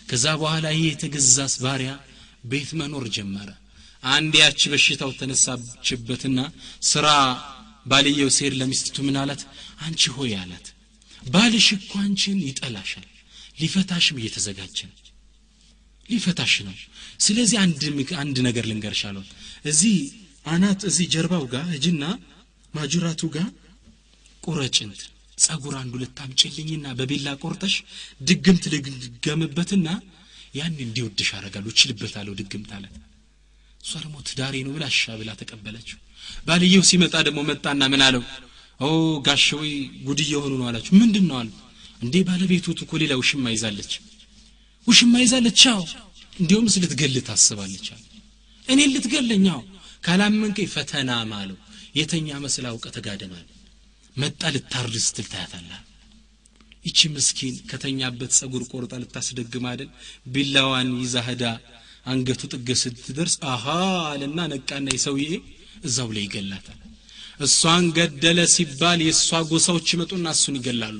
[0.10, 1.92] ከዛ በኋላ ይህ የተገዛስ ባሪያ
[2.46, 3.50] ቤት መኖር ጀመረ።
[4.10, 6.40] አንድ ያቺ በሽታው ተነሳችበትና
[6.84, 7.08] ስራ
[7.86, 9.42] ባልየው ሴር ለሚስቱ ምን አላት?
[9.86, 10.66] አንቺ ሆይ አላት።
[11.26, 13.08] ባልሽ እኮ አንቺን ይጠላሻል
[13.60, 14.98] ሊፈታሽም እየተዘጋጀ ነው።
[16.06, 16.76] ሊፈታሽ ነው
[17.20, 17.58] ስለዚህ
[18.22, 19.30] አንድ ነገር ልንገርሽ አሏት
[19.66, 19.96] እዚህ
[20.46, 22.04] አናት እዚህ ጀርባው ጋር እጅና
[22.74, 23.50] ማጅራቱ ጋር
[24.44, 25.02] ቁረጭንት
[25.38, 27.76] ጸጉር አንዱ ልታምጭልኝና በቢላ ቆርጠሽ
[28.22, 29.88] ድግምት ልገምበትና
[30.56, 32.86] ያን እንዲወድሽ አረጋለሁ እችልበታለሁ ድግምት አለ
[33.82, 35.98] እሷ ደግሞ ትዳሬ ነው ብላ እሻ ብላ ተቀበለችው።
[36.48, 38.22] ባልየው ሲመጣ ደግሞ መጣና ምን አለው?
[38.80, 38.88] ኦ
[39.26, 39.72] ጋሽ ወይ
[40.06, 41.50] ጉድ እየሆኑ ነው አላችሁ። ምንድን ነው አሉ
[42.02, 43.92] እንዴ ባለቤቱ እኮ ሌላ ውሽማ ይዛለች።
[44.88, 45.62] ውሽማ ይዛለች?
[45.74, 45.82] አዎ
[46.36, 47.88] እንዲሁም ልትገል ታስባለች
[48.94, 49.62] ልትገለኝ አዎ።
[50.06, 51.58] ካላመንከኝ ፈተና ማለው።
[51.98, 53.44] የተኛ መስል አውቀ ተጋደማል
[54.16, 55.82] መጣ ልታርድ ስትል ታያታለህ
[56.86, 59.90] ይቺ ምስኪን ከተኛበት ጸጉር ቆርጣ ልታስደግም አይደል?
[60.34, 61.44] ቢላዋን ይዛ ህዳ
[62.06, 63.66] አንገቱ ጥግ ስትደርስ አሃ
[64.10, 65.30] አለና ነቃና የሰውዬ
[65.84, 66.80] እዛው ላይ ይገላታል።
[67.46, 70.98] እሷን ገደለ ሲባል የእሷ ጎሳዎች ይመጡና እሱን ይገላሉ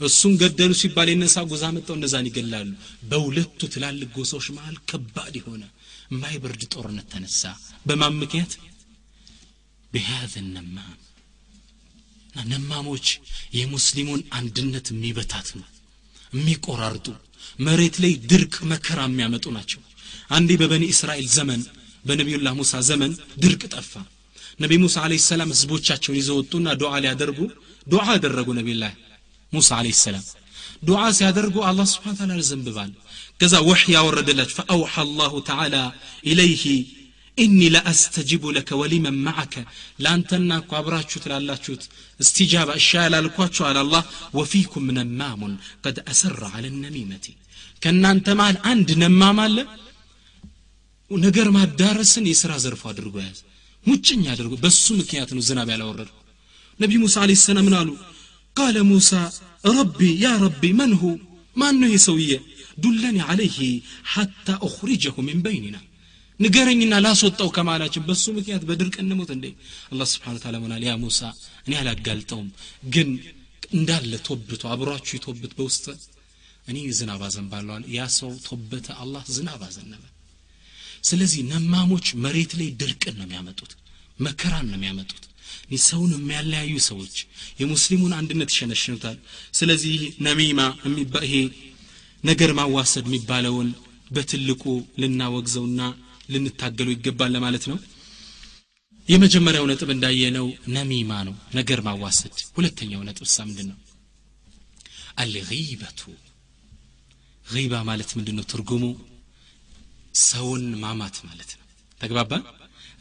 [0.00, 2.68] እሱን ገደሉ ሲባል የነሳ ጎዛ መጠው እነዛን ይገላሉ።
[3.10, 5.62] በሁለቱ ትላልቅ ጎሳዎች መሃል ከባድ የሆነ
[6.10, 7.42] የማይበርድ ጦርነት ተነሳ።
[7.86, 8.52] በማን ምክንያት?
[9.92, 10.96] ቢሃዘ ነማም።
[12.50, 13.06] ነማሞች
[13.58, 15.68] የሙስሊሙን አንድነት የሚበታት ነው
[16.32, 17.06] የሚቆራርጡ
[17.58, 19.80] መሬት ላይ ድርቅ መከራ የሚያመጡ ናቸው።
[20.30, 21.60] አንዴ በበኒ እስራኤል ዘመን
[22.04, 23.92] በነቢዩላህ ሙሳ ዘመን ድርቅ ጠፋ።
[24.60, 26.38] ነቢ ሙሳ አለ ሰላም ህዝቦቻቸውን ይዘው
[26.80, 27.38] ዱዓ ሊያደርጉ
[27.86, 28.92] ዱዓ አደረጉ ነቢዩላህ
[29.55, 30.25] ሙሳ አለ ሰላም
[30.87, 32.91] ዱዓ ሲያደርጉ አላህ ስብሓን ታላ ዘንብባል
[33.39, 35.75] ከዛ ወሕይ ያወረደላችሁ ፈአውሐ አላሁ ተዓላ
[36.31, 36.63] ኢለይህ
[37.37, 39.53] ኢኒ ለአስተጅቡ ለከ ወሊመን ማዓከ
[40.03, 41.83] ለአንተና እኮ አብራችሁት ላላችሁት
[42.19, 44.03] እስቲጃባ እሻ ያላልኳችሁ አለ አላህ
[44.39, 45.53] ወፊኩም ነማሙን
[45.85, 47.25] ቀድ አሰራ አለ ነሚመቲ
[47.83, 49.57] ከእናንተ መሃል አንድ ነማም አለ
[51.11, 53.39] ነገር ማዳረስን የሥራ ዘርፎ አድርጎ ያዝ
[53.85, 56.11] ሙጭኝ አድርጎ በሱ ምክንያት ነው ዝናብ ያላወረዱ
[56.79, 57.89] ነቢ ሙሳ አለ ሰላም ምን አሉ
[58.55, 59.11] ቃለ ሙሳ
[59.71, 61.11] ረቢ ያ ረቢ መን ሁ
[61.55, 62.31] ማን ነው የሰውዬ
[62.77, 63.57] ዱለኒ አለይህ
[64.13, 65.77] ሐታ ኡኽሪጀሁ ሚን በይኒና
[66.39, 69.45] ንገረኝና ላስወጣው ከማላችን በሱ ምክንያት በድርቅ እንሞት እንዴ
[69.91, 71.19] አላህ ስብሓን ታላ ምናል ያ ሙሳ
[71.65, 72.47] እኔ አላጋልጠውም
[72.93, 73.09] ግን
[73.71, 75.85] እንዳለ ቶብቶ አብሯችሁ ይቶብት በውስጥ
[76.67, 80.03] እኔ ዝናብ አዘንባለዋል ያ ሰው ቶበተ አላህ ዝናብ አዘነበ
[81.09, 83.71] ስለዚህ ነማሞች መሬት ላይ ድርቅን ነው የሚያመጡት
[84.19, 85.23] መከራን ነው የሚያመጡት
[85.84, 87.14] ሰውን የሚያለያዩ ሰዎች
[87.60, 89.16] የሙስሊሙን አንድነት ይሸነሽኑታል።
[89.54, 89.94] ስለዚህ
[90.26, 90.60] ነሚማ
[91.24, 91.34] ይሄ
[92.24, 93.68] ነገር ማዋሰድ የሚባለውን
[94.10, 94.62] በትልቁ
[94.98, 95.80] ልናወግዘውና
[96.30, 97.78] ልንታገሉ ይገባል ለማለት ነው።
[99.08, 103.78] የመጀመሪያው ነጥብ እንዳየነው ነሚማ ነው ነገር ማዋሰድ። ሁለተኛው ነጥብ ሳ ምንድን ነው
[105.16, 106.00] አልበቱ
[107.70, 108.84] ባ ማለት ምንድን ነው ትርጉሙ?
[110.22, 111.64] ሰውን ማማት ማለት ነው።
[112.00, 112.42] ተግባባን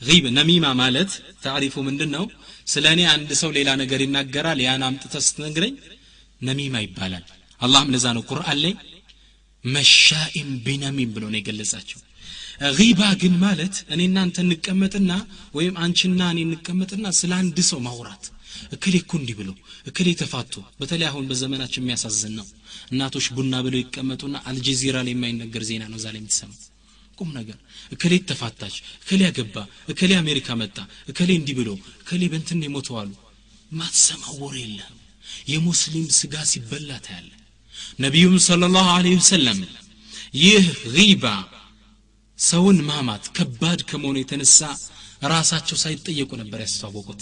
[0.01, 1.11] ብ ነሚማ ማለት
[1.43, 2.25] ታሪፉ ምንድን ነው
[2.67, 5.73] ስለ እኔ አንድ ሰው ሌላ ነገር ይናገራል ያን አምጥተ ስትነግረኝ
[6.41, 7.25] ነሚማ ይባላል።
[7.61, 8.73] አላህም ለዛ ነው ቁርአን ላይ
[9.63, 11.99] መሻኢም ቢነሚም ብሎ ነው የገለጻቸው።
[12.97, 15.11] ባ ግን ማለት እኔ እናንተ እንቀመጥና
[15.57, 18.25] ወይም አንቺና እኔ እንቀመጥና ስለ አንድ ሰው ማውራት።
[18.75, 19.49] እከሌ እኮ እንዲህ ብሎ
[19.89, 22.47] እከሌ ተፋቶ በተለይ አሁን በዘመናችን የሚያሳዝን ነው።
[22.91, 26.61] እናቶች ቡና ብለው ይቀመጡና አልጀዚራ ላይ የማይነገር ዜና ነው እዛ ላይ የምትሰማው
[27.20, 27.57] ቁም ነገር
[27.95, 29.55] እከሌ ተፋታች እከሌ ያገባ
[29.91, 30.78] እከሌ አሜሪካ መጣ
[31.11, 31.70] እከሌ እንዲህ ብሎ
[32.01, 33.11] እከሌ በንትን የሞተው አሉ
[33.72, 34.99] ማትሰማ ወሬ የለህም
[35.51, 37.30] የሙስሊም ስጋ ሲበላ ታያለ
[38.03, 39.59] ነቢዩም صለ ላሁ አለህ ወሰለም
[40.43, 40.66] ይህ
[40.97, 41.26] ሪባ
[42.39, 44.59] ሰውን ማማት ከባድ ከመሆኑ የተነሳ
[45.34, 47.22] ራሳቸው ሳይጠየቁ ነበር ያስተዋወቁት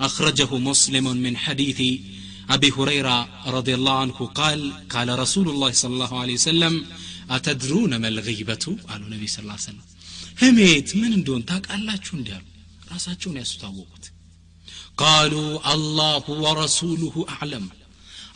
[0.00, 1.80] أخرجه مسلم من حديث
[2.48, 3.16] أبي هريرة
[3.56, 4.60] رضي الله عنه قال
[4.94, 6.74] قال رسول الله صلى الله عليه وسلم
[7.30, 7.72] አተድሩ
[8.04, 9.84] መልበቱ አሉ ነቢ ስ ሰለም
[10.40, 12.44] ህሜት ምን እንደሆን ታውቃላችሁ እንዲያሉ
[12.92, 14.04] ራሳቸውን ያስታወቁት
[15.00, 15.34] ቃሉ
[15.70, 17.64] አላሁ ወረሱሉሁ አዕለም።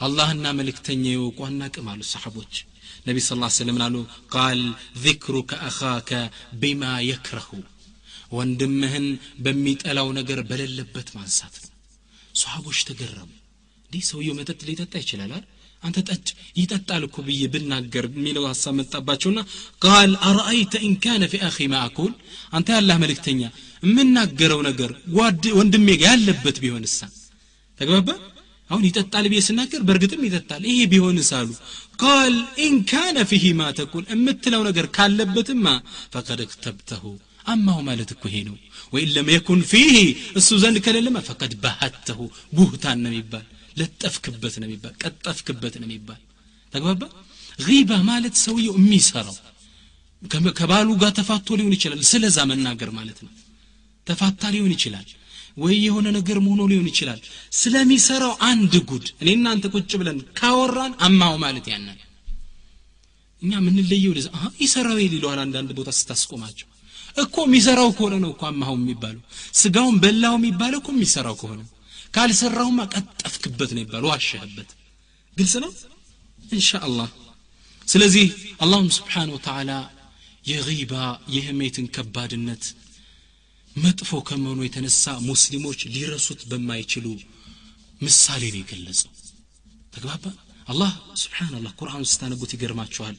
[0.00, 2.54] አላህና መልእክተኛ የወቁ አናቅም አሉ ሰሓቦች።
[3.06, 3.96] ነቢ ስ ስለም አሉ?
[4.34, 4.60] ቃል
[5.02, 6.10] ዚክሩከ አኻከ
[6.60, 7.50] ቢማ የክረሁ።
[8.32, 9.06] ወንድምህን
[9.44, 11.70] በሚጠላው ነገር በሌለበት ማንሳት ነው።
[12.34, 13.30] ሰሓቦች ተገረሙ።
[13.86, 15.46] እንዲህ ሰውየው መጠጥ ሊጠጣ ይችላል አይደል?
[15.83, 16.27] አንተ ጠጭ
[16.59, 19.39] ይጠጣል እኮ ብዬ ብናገር የሚለው ሀሳብ መጣባቸውና
[19.81, 22.11] ቃል አረአይተ ኢንካነ ፊ አኺ ማ አኩል
[22.57, 23.41] አንተ ያላህ መልእክተኛ
[23.83, 24.91] የምናገረው ነገር
[25.57, 26.99] ወንድሜ ጋ ያለበት ቢሆንሳ
[27.79, 28.09] ተግባባ
[28.69, 31.49] አሁን ይጠጣል ብዬ ስናገር በእርግጥም ይጠጣል ይሄ ቢሆንስ አሉ
[32.03, 32.35] ቃል
[32.67, 35.65] ኢንካነ ፊሂ ማ ተቁል የምትለው ነገር ካለበትማ
[36.15, 37.03] ፈቀድ እክተብተሁ
[37.45, 38.55] አማሁ ማለት እኮ ይሄ ነው
[38.93, 39.95] ወይን ለም የኩን ፊህ
[40.39, 42.19] እሱ ዘንድ ከሌለማ ፈቀድ ባህተሁ
[42.57, 43.45] ቡህታን ነው የሚባል
[43.78, 46.20] ለጠፍክበት ነው የሚባል ቀጠፍክበት ነው የሚባል።
[46.72, 47.02] ተግባባ
[47.66, 49.36] ጊባ ማለት ሰውየው የሚሰራው
[50.58, 53.32] ከባሉ ጋር ተፋቶ ሊሆን ይችላል። ስለዛ መናገር ማለት ነው።
[54.06, 55.06] ተፋታ ሊሆን ይችላል።
[55.56, 57.20] ወይ የሆነ ነገር መሆኖ ሊሆን ይችላል።
[57.60, 61.98] ስለሚሰራው አንድ ጉድ። እኔ እናንተ ቁጭ ብለን ካወራን አማው ማለት ያንን
[63.42, 64.28] እኛ የምንለየው ለዛ
[64.62, 66.68] ይሰራው ይለዋል አንዳንድ ቦታ ስታስቆማቸው።
[67.16, 69.22] እኮ የሚሰራው ከሆነ ነው እኮ አማው የሚባለው።
[69.60, 71.60] ስጋውን በላው የሚባለው እኮ የሚሰራው ከሆነ
[72.15, 74.69] ካልሰራውማ ቀጠፍክበት ነው ይባል ዋሸህበት
[75.37, 75.71] ግልጽ ነው
[76.53, 77.09] ኢንሻአላህ
[77.87, 78.25] ስለዚህ
[78.63, 79.71] አላሁም ስብሓን ወተዓላ
[80.45, 80.93] የጊባ
[81.35, 82.63] የህሜትን ከባድነት
[83.75, 87.05] መጥፎ ከመሆኑ የተነሳ ሙስሊሞች ሊረሱት በማይችሉ
[88.01, 89.11] ምሳሌ ነው የገለጸው
[89.93, 90.25] ተግባባ
[90.71, 90.91] አላህ
[91.23, 93.15] ስብሓንላህ ቁርአን ስታነቡት ይገርማችኋል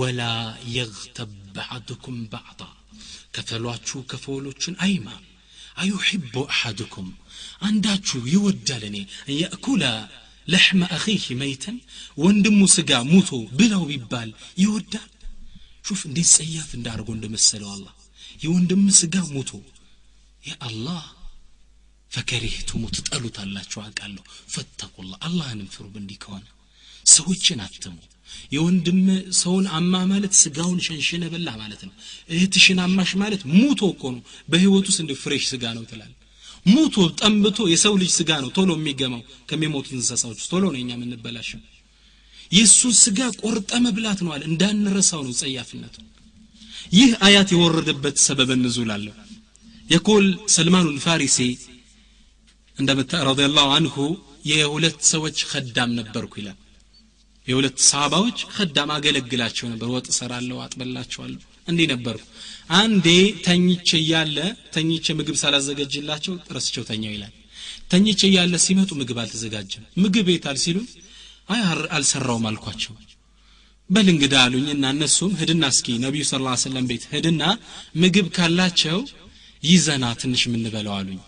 [0.00, 0.22] ወላ
[0.76, 2.62] የግተብ ባዕድኩም ባዕዳ
[3.36, 5.06] ከፈሏችሁ ከፈሎችን አይማ
[5.82, 7.08] አዩሕቡ አሐድኩም
[7.68, 8.96] አንዳችሁ ይወዳል እኔ
[9.38, 9.82] የእኩለ
[10.48, 11.76] ለሕመ አኺህ መይተን
[12.22, 14.30] ወንድሙ ስጋ ሙቶ ብለው ቢባል
[14.62, 15.10] ይወዳል
[15.86, 17.94] ሹፍ እንዴት ጸያፍ እንዳርጎ እንደመሰለው አላህ
[18.44, 19.50] የወንድም ስጋ ሙቶ
[20.42, 21.02] የአላህ
[22.12, 24.24] ፈከሪህቱሙ ትጠሉታላችሁ አውቃለሁ
[24.54, 26.44] ፈተቁላ አላህንም ፍሩ እንዲህ ከሆነ
[27.09, 27.95] ሰዎችን አትሙ።
[28.51, 28.99] የወንድም
[29.39, 31.93] ሰውን አማ ማለት ስጋውን ሸንሽነ በላ ማለት ነው።
[32.33, 36.11] እህትሽን አማሽ ማለት ሙቶ እኮ ነው። በህይወት ውስጥ እንደ ፍሬሽ ስጋ ነው ትላል
[36.65, 41.61] ሙቶ ጠንብቶ የሰው ልጅ ስጋ ነው ቶሎ የሚገማው ከሚሞቱት እንስሳዎች ቶሎ ነው እኛ የምንበላሸው።
[42.51, 45.95] የእሱን ስጋ ቆርጠ መብላት ነዋል እንዳንረሳው ነው ጸያፍነቱ።
[46.93, 49.15] ይህ አያት የወረደበት ሰበብ እንዙል አለው
[49.89, 50.25] የቁል
[50.55, 51.37] ሰልማኑ ልፋሪሲ
[52.77, 53.95] እንደምታ ረዲየላሁ አንሁ
[54.51, 56.57] የሁለት ሰዎች ከዳም ነበርኩ ይላል
[57.49, 62.25] የሁለት ሰሃባዎች ከዳም አገለግላቸው ነበር። ወጥ ሰራለሁ አጥበላቸዋለሁ። እንዲህ ነበርኩ።
[62.77, 63.07] አንዴ
[63.45, 64.37] ተኝቼ እያለ
[64.75, 67.33] ተኝቼ ምግብ ሳላዘገጅላቸው ረስቸው ተኛው ይላል።
[67.91, 70.77] ተኝቼ እያለ ሲመጡ ምግብ አልተዘጋጀም። ምግብ ቤታል ሲሉ
[71.49, 71.61] አይ
[71.97, 72.93] አልሰራውም አልኳቸው።
[73.89, 76.33] በል እንግዳ አሉኝና እነሱም ህድና እስኪ ነቢዩ ስ
[76.63, 77.43] ሰለም ቤት ህድና
[77.95, 78.99] ምግብ ካላቸው
[79.63, 81.19] ይዘና ትንሽ የምንበለው አሉኝ።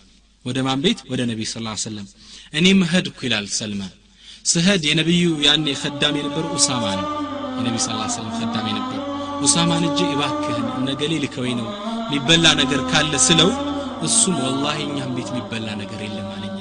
[0.44, 1.00] ወደ ማን ቤት?
[1.10, 2.06] ወደ ነቢይ ስ ሰለም
[2.52, 3.92] እኔም ሄድኩ ይላል ሰልማን
[4.44, 7.08] ስሄድ የነቢዩ ያኔ ከዳም የነበሩ ኡሳማ ነው።
[7.56, 8.98] የነቢ ስ ሰለም ከዳም የነበሩ
[9.46, 11.68] ኡሳማን እጅ እባክህን ነገሌ ልከወኝ ነው
[12.04, 13.50] የሚበላ ነገር ካለ ስለው
[14.06, 16.58] እሱም ወላሂ እኛም ቤት የሚበላ ነገር የለም አለኛ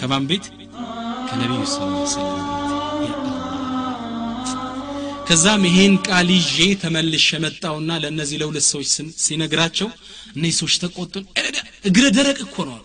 [0.00, 0.44] ከማን ቤት?
[1.28, 1.76] ከነቢዩ ስ
[2.14, 2.44] ሰለም
[5.28, 6.52] ከዛም ይሄን ቃል ይዤ
[6.82, 8.86] ተመልሼ መጣውና ለእነዚህ ለሁለት ሰዎች
[9.24, 9.88] ሲነግራቸው
[10.36, 11.24] እነዚህ ሰዎች ተቆጡን።
[11.84, 12.78] እግረ ደረቅ እኮ ነው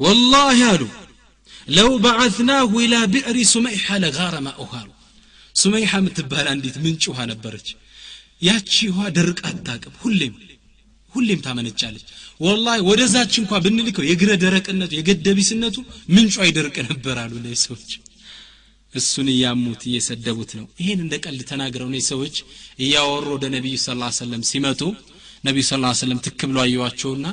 [0.00, 0.82] ወላሂ አሉ
[1.68, 4.90] ለው በዓትናሁ ኢላ ብዕሪ ሱመይሐ ለጋረ ማኡሃ አሉ
[5.54, 7.68] ሱመይሐ የምትባል አንዲት ምንጭ ውሃ ነበረች።
[8.42, 10.34] ያቺ ውሃ ደርቅ አታቅም ሁሌም
[11.14, 12.04] ሁሌም ታመነጫለች።
[12.40, 15.76] ወላሂ ወደዛች እንኳ ብንልከው የግረ ደረቅነቱ የገደቢስነቱ
[16.14, 17.90] ምንጩ አይደርቅ ነበር አሉ እነዚህ ሰዎች።
[18.92, 22.36] እሱን እያሙት እየሰደቡት ነው። ይሄን እንደ ቀልድ ተናግረው እነዚህ ሰዎች
[22.78, 23.88] እያወሩ ወደ ነቢዩ ስ
[24.20, 24.80] ሰለም ሲመጡ
[25.44, 27.26] ነቢዩ ስ ሰለም ትክ ብሎ አየዋቸውና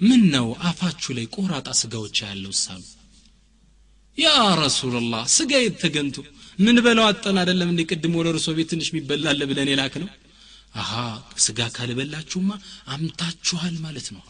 [0.00, 2.52] ምን ነው አፋችሁ ላይ ቆራጣ ስጋዎች ያለው?
[2.62, 2.82] ሳሉ
[4.17, 4.29] ያ
[4.63, 6.17] ረሱላላህ ስጋ የት ተገንቶ
[6.59, 10.09] ምን በለው አጠን አደለም እንዴ ቅድም ወደ እርሶ ቤት ትንሽ የሚበላለ ብለን የላክ ነው
[10.81, 10.91] አሃ
[11.45, 12.51] ስጋ ካልበላችሁማ
[12.95, 14.23] አምታችኋል ማለት ነው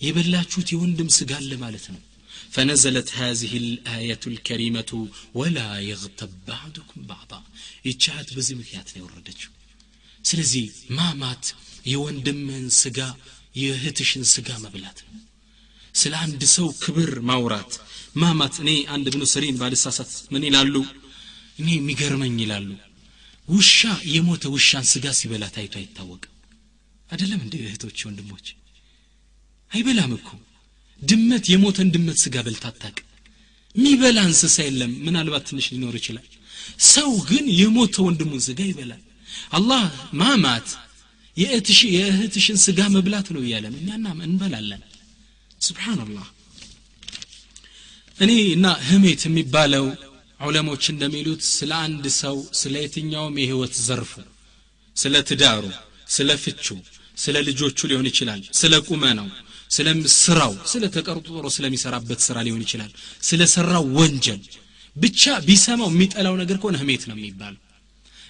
[0.00, 2.02] የበላችሁት የወንድም ስጋ አለ ማለት ነው
[2.54, 4.90] فنزلت هذه الآية الكريمة
[5.34, 7.40] ولا يغتب بعضكم بعضا
[7.88, 9.50] ይቻት በዚህ ምክንያት ነው የወረደችው
[10.24, 10.64] ስለዚህ
[10.98, 11.44] ማማት
[11.92, 12.98] የወንድምህን ስጋ
[13.54, 15.12] የእህትሽን ስጋ መብላት ነው
[15.95, 17.73] ስለ አንድ ሰው ክብር ማውራት።
[18.15, 20.75] ማማት እኔ አንድ ብኑ ሰሪን ባልሳሳት ምን ይላሉ?
[21.59, 22.69] እኔ የሚገርመኝ ይላሉ።
[23.47, 23.79] ውሻ
[24.13, 26.29] የሞተ ውሻን ስጋ ሲበላ ታይቶ አይታወቅም።
[27.09, 28.45] አይደለም እንደ እህቶች ወንድሞች
[29.71, 30.29] አይበላም እኮ።
[31.01, 33.09] ድመት የሞተን ድመት ስጋ በልታ አታውቅም።
[33.75, 36.27] የሚበላ እንስሳ የለም። ምናልባት ትንሽ ሊኖር ይችላል።
[36.93, 39.01] ሰው ግን የሞተ ወንድሙን ስጋ ይበላል።
[39.51, 39.83] አላህ
[40.13, 40.67] ማማት
[41.37, 44.81] የእህትሽን ስጋ መብላት ነው እያለን እኛና እንበላለን
[45.65, 46.27] ስብሓንላህ
[48.17, 49.85] እኔ እና ህሜት የሚባለው
[50.39, 54.13] ዑለሞች እንደሚሉት ስለ አንድ ሰው ስለ የትኛውም የህይወት ዘርፉ
[54.95, 55.63] ስለ ትዳሩ
[56.15, 56.65] ስለ ፍቹ
[57.17, 59.27] ስለ ልጆቹ ሊሆን ይችላል ስለ ቁመናው
[59.69, 59.87] ስለ
[60.17, 62.91] ስራው ስለ ተቀርጦሮ ስለሚሰራበት ስራ ሊሆን ይችላል
[63.23, 64.41] ስለ ሰራው ወንጀል
[64.95, 67.61] ብቻ ቢሰማው የሚጠላው ነገር ከሆነ ህሜት ነው የሚባለው።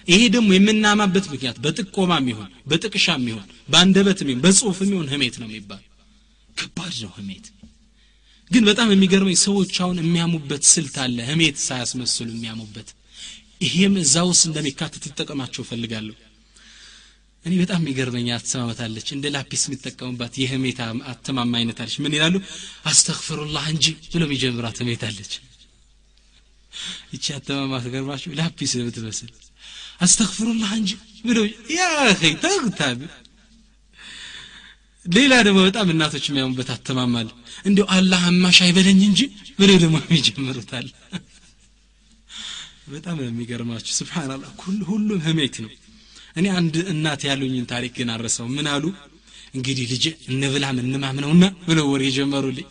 [0.08, 5.82] ይሄ ደግሞ የምናማበት ምክንያት በጥቆማም ይሁን በጥቅሻም ይሁን በአንደበትም ይሁን በጽሁፍም ይሁን ህሜት ነው የሚባል
[6.56, 7.46] ከባድ ነው ህሜት።
[8.50, 12.88] ግን በጣም የሚገርመኝ ሰዎች አሁን የሚያሙበት ስልት አለ ህሜት ሳያስመስሉ የሚያሙበት።
[13.64, 16.16] ይሄም እዛ ውስጥ እንደሚካተት ይጠቀማቸው እፈልጋለሁ።
[17.44, 20.78] እኔ በጣም የሚገርመኝ አተማመታለች እንደ ላፒስ የሚጠቀሙባት የህሜት
[21.12, 22.34] አተማማ አይነት አለች። ምን ይላሉ?
[22.90, 25.32] አስተግፍሩላህ እንጂ ብሎ የሚጀምራት ህሜት አለች።
[27.14, 29.30] ይቺ አተማማ ተገርማችሁ ላፒስ የምትመስል።
[30.00, 30.92] አስተግፍሩላህ እንጂ
[31.26, 31.38] ብሎ
[31.74, 31.82] ያ
[32.22, 33.00] ተግታቢ
[35.06, 37.28] ሌላ ደግሞ በጣም እናቶች የሚያሙበት አተማማል።
[37.66, 39.20] እንዲሁ አላህ አማሽ አይበለኝ እንጂ
[39.58, 40.86] ብለው ደግሞ የሚጀምሩታል።
[42.88, 44.50] በጣም የሚገርማችሁ። ስብሓናላህ
[44.90, 45.72] ሁሉም ህሜት ነው።
[46.36, 48.84] እኔ አንድ እናት ያሉኝን ታሪክ ግን አረሰው ምን አሉ?
[49.54, 52.66] እንግዲህ ልጅ እንብላም እንማም ነውና ብለው ወሬ የጀመሩልኝ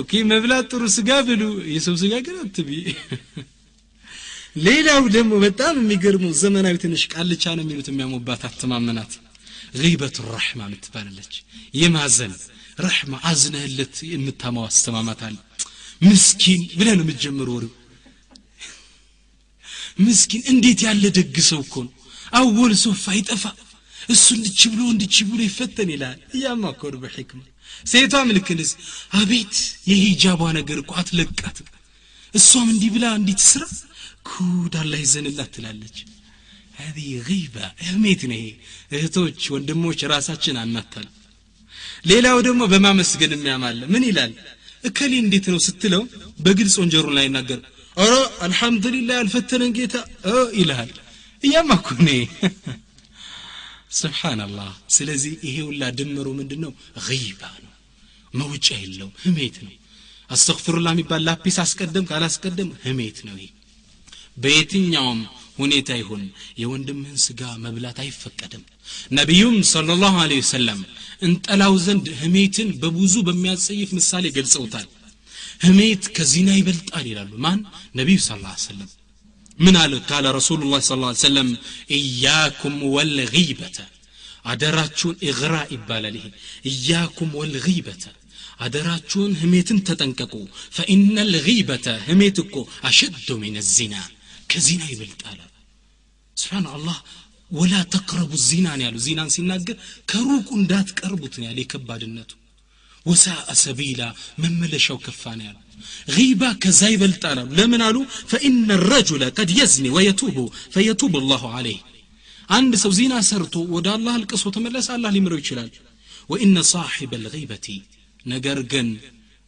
[0.00, 2.70] okay መብላት ጥሩ ስጋ ብሉ የሰው ስጋ ግን አትቢ
[4.66, 9.12] ሌላው ደግሞ በጣም የሚገርመው ዘመናዊ ትንሽ ቃልቻ ነው የሚሉት የሚያሙባት አተማማት
[9.74, 11.32] غيبة الرحمة ምትባላለች
[11.74, 12.32] የማዘን
[12.78, 15.36] رحمة አዝነህለት የምታማው አተማማት አለ።
[16.02, 17.72] ምስኪን ብለህ ነው የምትጀምሩ ወሬው።
[20.00, 21.92] ምስኪን እንዴት ያለ ደግ ሰው እኮ ነው።
[22.38, 23.44] أول صف አይጠፋ
[24.08, 26.62] እሱ እንድች ብሎ እንድች ብሎ ይፈተን ይላል። እያማ
[27.02, 27.40] በሕክማ።
[27.84, 28.48] ሴቷም ልክ
[29.18, 29.54] አቤት
[29.90, 31.68] የሂጃቧ ነገር እኮ አትለቃትም።
[32.34, 33.62] እሷም እንዲህ ብላ እንዲት ስራ
[34.28, 35.96] ኩድ አላህ ይዘንላት ትላለች
[36.79, 38.47] هذه غيبة እህሜት ነው ይሄ
[38.95, 41.07] እህቶች ወንድሞች ራሳችን አናታል
[42.11, 44.33] ሌላው ደግሞ በማመስገን የሚያማለ ምን ይላል
[44.83, 46.01] እከሌ እንዴት ነው ስትለው
[46.39, 47.59] በግልጽ ወንጀሩን ላይ ይናገር
[47.97, 48.13] ኧረ
[48.45, 49.95] አልሐምዱሊላህ ያልፈተነን ጌታ
[50.59, 50.91] ይልሃል
[51.43, 52.11] እያማ እኮ ኔ
[53.99, 56.71] ስብሓንላህ ስለዚህ ይሄ ሁላ ድምሩ ምንድን ነው
[57.07, 57.71] ገይባ ነው
[58.33, 59.73] መውጫ የለውም ህሜት ነው
[60.29, 63.51] አስተግፍሩላ የሚባል ላፒስ አስቀደም ካላስቀደም ህሜት ነው ይሄ
[64.37, 65.19] በየትኛውም
[65.60, 66.22] ሁኔታ ይሁን
[66.62, 68.62] የወንድምህን ስጋ መብላት አይፈቀድም
[69.18, 70.80] ነቢዩም صለ ላሁ ለ ወሰለም
[71.26, 74.88] እንጠላው ዘንድ ህሜትን በብዙ በሚያጸይፍ ምሳሌ ገልጸውታል
[75.66, 77.58] ህሜት ከዚና ይበልጣል ይላሉ ማን
[78.00, 78.30] ነቢዩ ስ
[78.66, 78.90] ሰለም
[79.58, 80.94] ምን አለ ካለ ረሱሉ ላ ስ
[81.26, 81.48] ሰለም
[81.96, 83.78] እያኩም ወልበተ
[84.52, 86.26] አደራችሁን እግራ ይባላል ይሄ
[86.70, 88.04] እያኩም ወልበተ
[88.64, 90.34] አደራችሁን ህሜትን ተጠንቀቁ
[90.76, 92.56] ፈኢነ ልበተ ህሜት እኮ
[92.88, 93.94] አሸዶ ሚን ዚና
[94.52, 95.38] ከዚና ይበልጣል
[96.39, 96.97] ስብሓን አላህ
[97.51, 99.75] ወላ ተቅረቡ ዚናን ያሉ ዚናን ሲናገር
[100.11, 102.31] ከሩቁ እንዳትቀርቡት ያለ የከባድነቱ
[103.05, 104.01] ወሳአ ሰቢላ
[104.43, 105.57] መመለሻው ከፋ ነው ያሉ
[106.15, 107.97] ጊባ ከዛ ይበልጣል አሉ ለምን አሉ
[108.31, 110.37] ፈኢነ ረጁለ ቀድ የዝኒ ወየቱቡ
[110.75, 111.81] ፈየቱብ አላሁ አለይህ
[112.49, 115.69] አንድ ሰው ዚና ሰርቶ ወደ አላህ አልቅሶ ተመለሰ አላህ ሊምረው ይችላል
[116.29, 117.67] ወኢነ ሳሒበ ልጊበቲ
[118.25, 118.87] ነገር ግን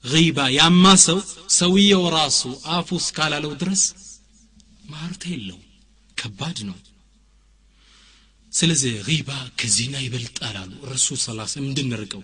[0.03, 1.19] ጊባ ያማ ሰው
[1.57, 2.41] ሰውየው ራሱ
[2.75, 3.83] አፉ እስካላለው ድረስ
[4.91, 5.59] ማርታ የለው
[6.22, 6.78] ከባድ ነው።
[8.52, 12.22] الله ሪባ ከዚና ይበልጣል አሉ ረሱል ስላ እንድንርቀው።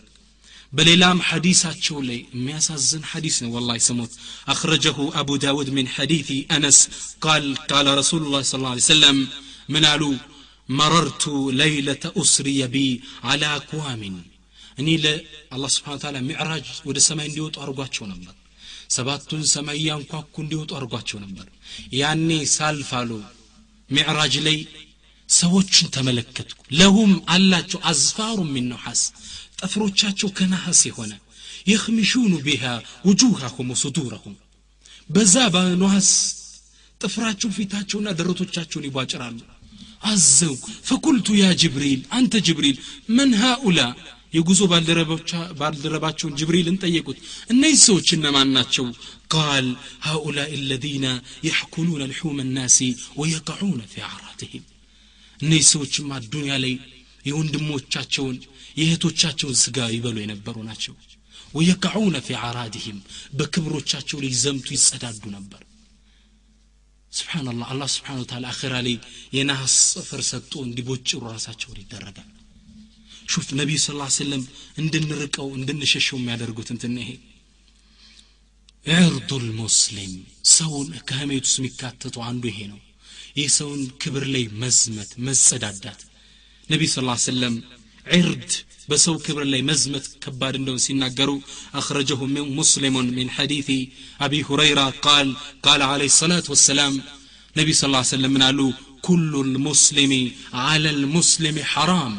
[0.77, 3.37] شولي ሐዲሳቸው ላይ የሚያሳዝን ሐዲስ
[3.89, 4.13] سموت
[4.55, 6.79] اخرجه ابو داود من حديثي انس
[7.25, 9.17] قال قال رسول الله صلى الله عليه وسلم
[9.75, 10.13] منالو
[10.81, 11.25] مررت
[11.63, 12.87] ليلة أسري بي
[13.29, 14.03] على أقوام
[14.79, 14.95] أني
[15.55, 18.35] الله سبحانه وتعالى معراج ود السماء اللي يوت أرقاتشو نمبر
[18.97, 21.47] سبات السماء يانكوا كن يوت أرقاتشو نمبر
[22.03, 23.19] يعني سالفالو
[23.90, 24.58] ሚዕራጅ ላይ
[25.30, 29.02] ሰዎችን ተመለከትኩ ለሁም አላቸው አዝፋሩ ሚን ነሐስ
[29.60, 31.12] ጠፍሮቻቸው ከነሐስ የሆነ
[31.72, 32.64] የኽሚሹኑ ቢሃ
[33.08, 34.36] ውጁሃሁም ወሱዱረሁም
[35.10, 36.10] በዛ በነሐስ
[37.02, 39.40] ጥፍራቸው ፊታቸውና ደረቶቻቸውን ይቧጭራሉ
[40.10, 42.78] አዘንኩ ፈቁልቱ ያ ጅብሪል አንተ ጅብሪል
[43.18, 43.80] መን ሃኡላ
[44.33, 44.61] የጉዞ
[45.61, 47.19] ባልደረባቸውን ጅብሪልን ጠየቁት
[47.53, 48.87] እነዚህ ሰዎች እነማን ናቸው
[49.35, 49.67] ቃል
[50.07, 51.07] ሃኡላኢ ለዚነ
[51.47, 52.79] የሕኩኑነ ልሑመ ናሲ
[53.21, 54.65] ወየቀዑነ ፊ አዕራድህም
[55.41, 56.75] እነዚህ ሰዎችማ ዱንያ ላይ
[57.25, 58.37] የወንድሞቻቸውን
[58.81, 60.95] የእህቶቻቸውን ስጋ ይበሉ የነበሩ ናቸው
[61.55, 62.99] ወየቀዑነ ፊ አራድህም
[63.39, 65.63] በክብሮቻቸው ላይ ዘምቱ ይጸዳዱ ነበር
[67.13, 68.97] ስብናላህ አላህ ስብሓን ታላ አኼራ ላይ
[69.37, 72.29] የናስ ጽፍር ሰጥቶ እንዲቦጭሩ ራሳቸውን ይደረጋል
[73.33, 74.43] شوف النبي صلى الله عليه وسلم
[74.79, 76.97] اندن رقو اندن ششو ما يدرقو تنتن
[78.97, 80.13] عرض المسلم
[80.57, 82.79] سون كهمي تسميكات تتو عنده هنا
[83.43, 86.01] يسون كبر لي مزمت مزدادات
[86.67, 87.55] النبي صلى الله عليه وسلم
[88.15, 88.51] عرض
[88.89, 91.37] بسو كبر لي مزمت كبار اندون سينا قرو
[91.81, 93.69] اخرجه من مسلم من حديث
[94.27, 95.27] ابي هريرة قال
[95.67, 96.95] قال عليه الصلاة والسلام
[97.57, 98.73] النبي صلى الله عليه وسلم قالوا
[99.09, 100.13] كل المسلم
[100.53, 102.15] على المسلم حرام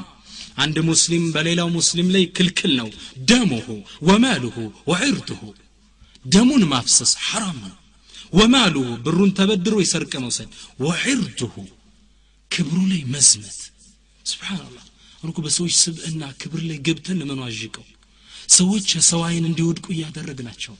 [0.65, 2.89] አንድ ሙስሊም በሌላው ሙስሊም ላይ ክልክል ነው
[3.31, 3.67] ደሙሁ
[4.09, 4.57] ወማሉሁ
[4.91, 5.41] ወዕርድሁ
[6.25, 7.79] ደሙን ማፍሰስ ሐራም ነው
[8.33, 10.49] ወማሉሁ ብሩን ተበድሮ ይሰርቅ መውሰድ
[10.87, 11.55] ወዕርድሁ
[12.51, 13.59] ክብሩ ላይ መዝመት
[14.25, 14.85] ስብሓንላህ
[15.17, 17.85] አሁን እኮ በሰዎች ስብዕና ክብር ላይ ገብተን ለመኗዥቀው
[18.57, 20.75] ሰዎች የሰው አይን እንዲወድቁ እያደረግናቸው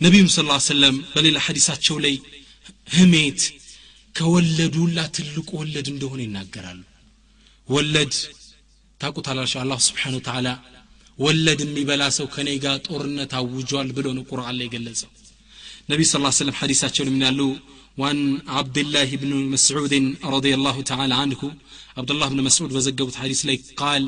[0.00, 0.38] ነቢዩም ስ
[0.68, 2.14] ሰለም በሌላ ሐዲሳቸው ላይ
[2.96, 3.40] ህሜት
[4.14, 6.82] ከወለዱላ ትልቁ ወለድ እንደሆነ ይናገራሉ
[7.74, 8.14] ወለድ
[9.00, 10.48] ታቁታላቸው አላህ ስብሓን ተዓላ
[11.24, 15.10] ወለድ የሚበላ ሰው ከኔ ጋር ጦርነት አውጇል ብሎ ነው ቁርአን ላይ ገለጸው
[15.90, 17.40] ነቢ ስ ሰለም ሐዲሳቸውን ምን ያሉ
[18.00, 18.18] وعن
[18.58, 19.94] عبد الله بن مسعود
[20.36, 21.40] رضي الله تعالى عنه
[21.98, 24.02] عبد الله بن مسعود بزقبت حديث لي قال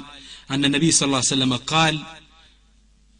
[0.50, 1.94] أن النبي صلى الله عليه وسلم قال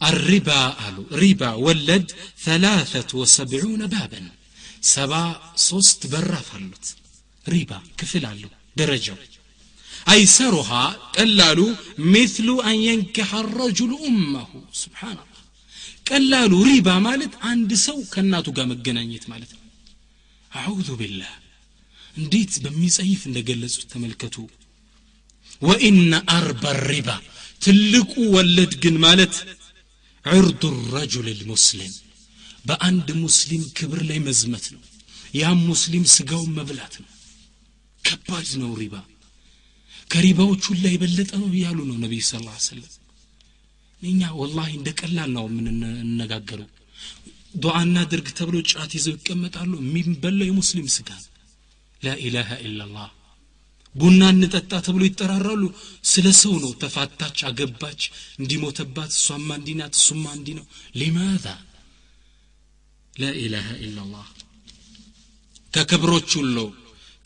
[0.00, 2.06] الربا قالوا ربا ولد
[2.48, 4.22] ثلاثة وسبعون بابا
[4.96, 5.22] سبع
[5.68, 6.84] صوست برا فلت
[7.54, 8.50] ربا كفل له
[8.80, 9.14] درجة
[10.14, 10.84] أيسرها
[11.16, 11.72] قلالوا
[12.16, 14.48] مثل أن ينكح الرجل أمه
[14.82, 15.42] سبحان الله
[16.10, 19.52] قلالوا ربا مالت عند سو كناتو قام الجنانيت مالت
[20.50, 21.32] አዑዙ ቢላህ
[22.20, 24.36] እንዴት በሚጸይፍ እንደገለጹት ተመልከቱ
[25.68, 27.08] ወኢነ አርባ ሪባ
[27.64, 29.34] ትልቁ ወለድ ግን ማለት
[30.24, 30.62] ዕርዱ
[30.94, 31.94] ረጁል ልሙስሊም
[32.68, 34.82] በአንድ ሙስሊም ክብር ላይ መዝመት ነው
[35.40, 37.10] ያም ሙስሊም ስጋውን መብላት ነው
[38.04, 38.94] ከባድ ነው ሪባ
[40.13, 42.33] ከሪባዎች ሁላ የበለጠ ነው እያሉ ነው ነቢይ ስ
[42.67, 42.91] ሰለም
[44.01, 46.69] እኛ ወላሂ እንደ ቀላል ነው የምንነጋገረው
[47.55, 51.09] ዱዓ እናድርግ ተብሎ ጫት ይዘው ይቀመጣሉ። የሚበላው የሙስሊም ስጋ
[52.01, 53.09] ላኢላሃ ኢላላህ
[53.95, 55.63] ቡና እንጠጣ ተብሎ ይጠራራሉ።
[56.11, 58.01] ስለ ሰው ነው። ተፋታች አገባች
[58.39, 60.65] እንዲሞተባት እሷማ እንዲናት እሱማ እንዲ ነው
[60.99, 61.45] ሊማዛ
[63.13, 64.27] ላኢላሃ ኢላላህ
[65.73, 66.57] ከክብሮች ሁሉ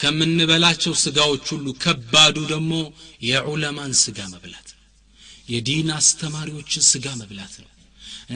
[0.00, 2.72] ከምንበላቸው ስጋዎች ሁሉ ከባዱ ደግሞ
[3.28, 4.68] የዑለማን ስጋ መብላት
[5.52, 7.68] የዲን አስተማሪዎችን ስጋ መብላት ነው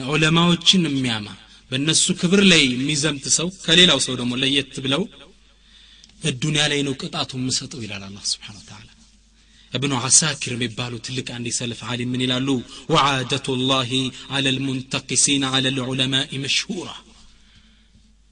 [0.09, 1.27] ዑለማዎችን የሚያማ
[1.71, 5.01] በእነሱ ክብር ላይ የሚዘምት ሰው ከሌላው ሰው ደግሞ ለየት ብለው
[6.21, 8.89] በዱንያ ላይ ነው ቅጣቱ የምሰጠው ይላል አላህ ስብሓን ተዓላ
[9.71, 12.49] እብኑ አሳኪር የሚባሉ ትልቅ አንድ የሰልፍ ዓሊም ምን ይላሉ
[12.93, 13.89] ወዓደቱ ላህ
[14.35, 16.89] አላ ልሙንተቂሲን አላ ልዑለማኢ መሽሁራ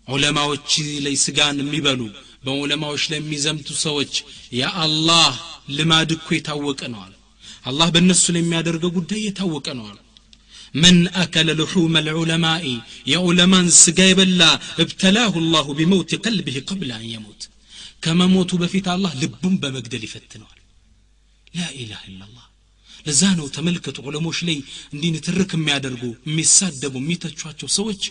[0.08, 0.72] ዑለማዎች
[1.06, 2.02] ላይ ስጋን የሚበሉ
[2.46, 4.14] በዑለማዎች ላይ የሚዘምቱ ሰዎች
[4.60, 5.34] የአላህ
[5.78, 7.14] ልማድ እኮ የታወቀ ነው አለ
[7.70, 10.00] አላህ በእነሱ ላይ የሚያደርገው ጉዳይ የታወቀ ነው አለ
[10.84, 12.64] من أكل لحوم العلماء
[13.14, 14.52] يا علماء سجاي بلا
[14.84, 17.42] ابتلاه الله بموت قلبه قبل أن يموت
[18.04, 20.52] كما موت بفيت الله لبهم بمقدل يفتنوا
[21.58, 22.46] لا إله إلا الله
[23.08, 24.56] ለዛ ነው ተመልከቱ ዑለሞች ላይ
[24.94, 28.02] እንዲህ ንትርክ የሚያደርጉ የሚሳደቡ የሚተቿቸው ሰዎች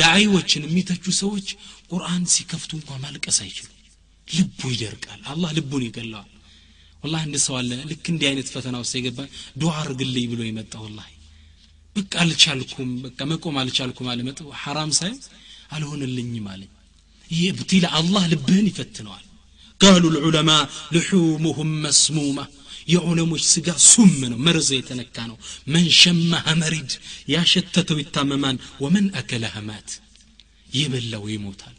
[0.00, 1.46] ዳዒዎችን የሚተቹ ሰዎች
[1.90, 3.68] ቁርአን ሲከፍቱ እንኳ ማልቀስ አይችሉ
[4.28, 6.30] ልቡ ይደርቃል አላህ ልቡን ይገለዋል
[7.02, 9.18] ወላ አንድ ሰው አለ ልክ እንዲህ አይነት ፈተና ውስጥ የገባ
[9.60, 11.10] ዱዓ አርግልኝ ብሎ የመጣ ወላሂ
[11.96, 15.12] በቃ አልቻልኩም በቃ መቆም አልቻልኩም አለ መጥ ሐራም ሳይ
[15.76, 16.70] አልሆነልኝም አለኝ
[17.30, 19.22] ይህ ብቲላ አላህ ልብህን ይፈትነዋል
[19.80, 20.50] ቃሉ ልዑለማ
[20.94, 22.38] ልሑሙሁም መስሙማ
[22.92, 25.36] የዑለሞች ስጋ ሱም ነው መርዘ የተነካ ነው
[25.72, 26.90] መን ሸማህ መሪድ
[27.32, 29.88] ያሸተተው ይታመማን ወመን አከለ ህማት
[30.70, 31.74] የበላው ይሞታል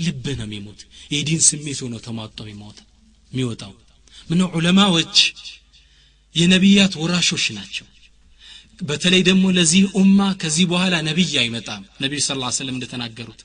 [0.00, 0.80] ልብህ ነው የሚሞት።
[1.14, 3.72] የዲን ስሜት ሆነው ተሟጠው የሚወጣው።
[4.30, 5.16] ምን ዑለማዎች
[6.34, 7.86] የነቢያት ወራሾች ናቸው።
[8.82, 12.28] በተለይ ደግሞ ለዚህ ኡማ ከዚህ በኋላ ነቢይ አይመጣም። ነቢዩ ስ
[12.58, 13.40] ሰለም እንደተናገሩት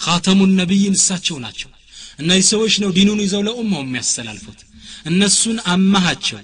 [0.00, 1.70] ካተሙን ነቢይን እሳቸው ናቸው።
[2.18, 4.60] እነዚህ ሰዎች ነው ዲኑን ይዘው ለኡማው የሚያስተላልፉት።
[5.06, 6.38] እነሱን አማሃቸው።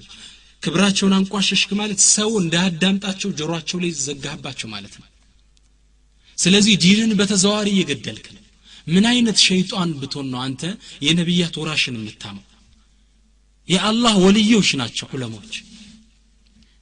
[0.63, 5.07] ክብራቸውን አንቋሸሽክ ማለት ሰው እንዳያዳምጣቸው ጆሮአቸው ላይ ዘጋህባቸው ማለት ነው።
[6.37, 8.41] ስለዚህ ዲንን በተዘዋሪ እየገደልክ ነው
[8.86, 10.62] ምን አይነት ሸይጣን ብትሆን ነው አንተ
[11.06, 12.46] የነቢያት ወራሽን የምታመው
[13.68, 15.52] የአላህ ወልዮች ናቸው ዑለሞች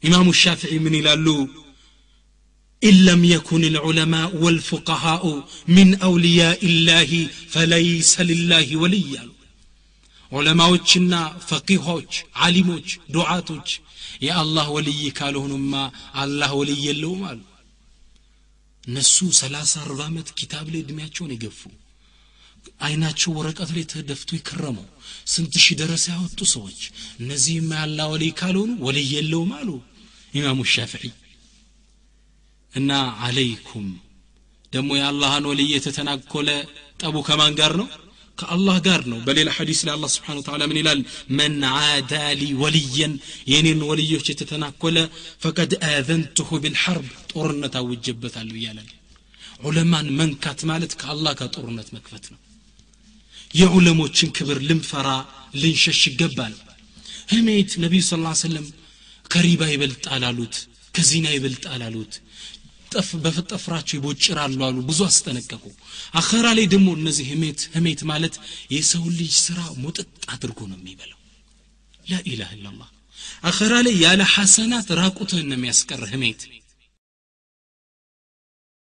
[0.02, 1.26] ኢማሙ ሻፊዒ ምን ይላሉ
[2.82, 5.22] إن لم يكن العلماء والفقهاء
[5.68, 7.10] من أولياء الله
[7.48, 9.12] فليس لله ولي
[10.32, 11.12] ዑለማዎችና
[11.48, 12.12] ፈቂሆች
[12.46, 13.68] ዓሊሞች ዱዓቶች
[14.26, 15.72] የአላህ ወልይ ካልሆኑማ
[16.22, 17.40] አላህ ወልይ የለውም አሉ
[18.84, 21.60] እነሱ ሰላሳ አርባ ዓመት ኪታብ ላይ እድሜያቸውን የገፉ
[22.79, 24.77] አይናቸው ወረቀት ላይ ተደፍቶ ይከረሙ
[25.33, 26.79] ስንት ሺህ ደረሰ ያወጡ ሰዎች?
[27.21, 29.69] እነዚህማ ያላ ወልይ ካልሆኑ ወልይ የለውም አሉ
[30.33, 31.03] ኢማሙ ሻፊዒ።
[32.73, 32.91] እና
[33.25, 33.87] አለይኩም
[34.73, 36.49] ደግሞ የአላህን ወልይ የተተናኮለ
[37.01, 37.87] ጠቡ ከማን ጋር ነው?
[38.37, 40.99] ከአላህ ጋር ነው። በሌላ ሐዲስ ላይ አላህ ስብሓን ተዓላ ምን ይላል?
[41.37, 43.13] መን ዓዳ ሊ ወልየን
[43.51, 44.97] የኔን ወልዮች የተተናኮለ
[45.43, 48.89] ፈቀድ አዘንትሁ ቢልሐርብ ጦርነት አውጀበታለሁ እያለን
[49.63, 52.39] ዑለማን መንካት ማለት ከአላህ ጋር ጦርነት መክፈት ነው
[53.53, 55.09] የዑለሞችን ክብር ልንፈራ
[55.55, 56.53] ልንሸሽ ይገባል።
[57.33, 58.65] ህሜት ነቢዩ ስ ሰለም
[59.25, 60.55] ከሪባ ይበልጣል አሉት
[60.93, 62.13] ከዚና ይበልጣል አሉት
[62.91, 65.63] ጠፍ በጠፍራቸው ይቦጭራሉ አሉ ብዙ አስጠነቀቁ።
[66.19, 68.35] አኸራ ላይ ደግሞ እነዚህ ህሜት ህሜት ማለት
[68.75, 71.19] የሰው ልጅ ስራ ሙጥጥ አድርጎ ነው የሚበላው።
[72.05, 72.89] ላኢላህ ኢላላህ
[73.49, 76.41] አኸራ ላይ ያለ ሐሰናት ራቁትህን ነው የሚያስቀር ህሜት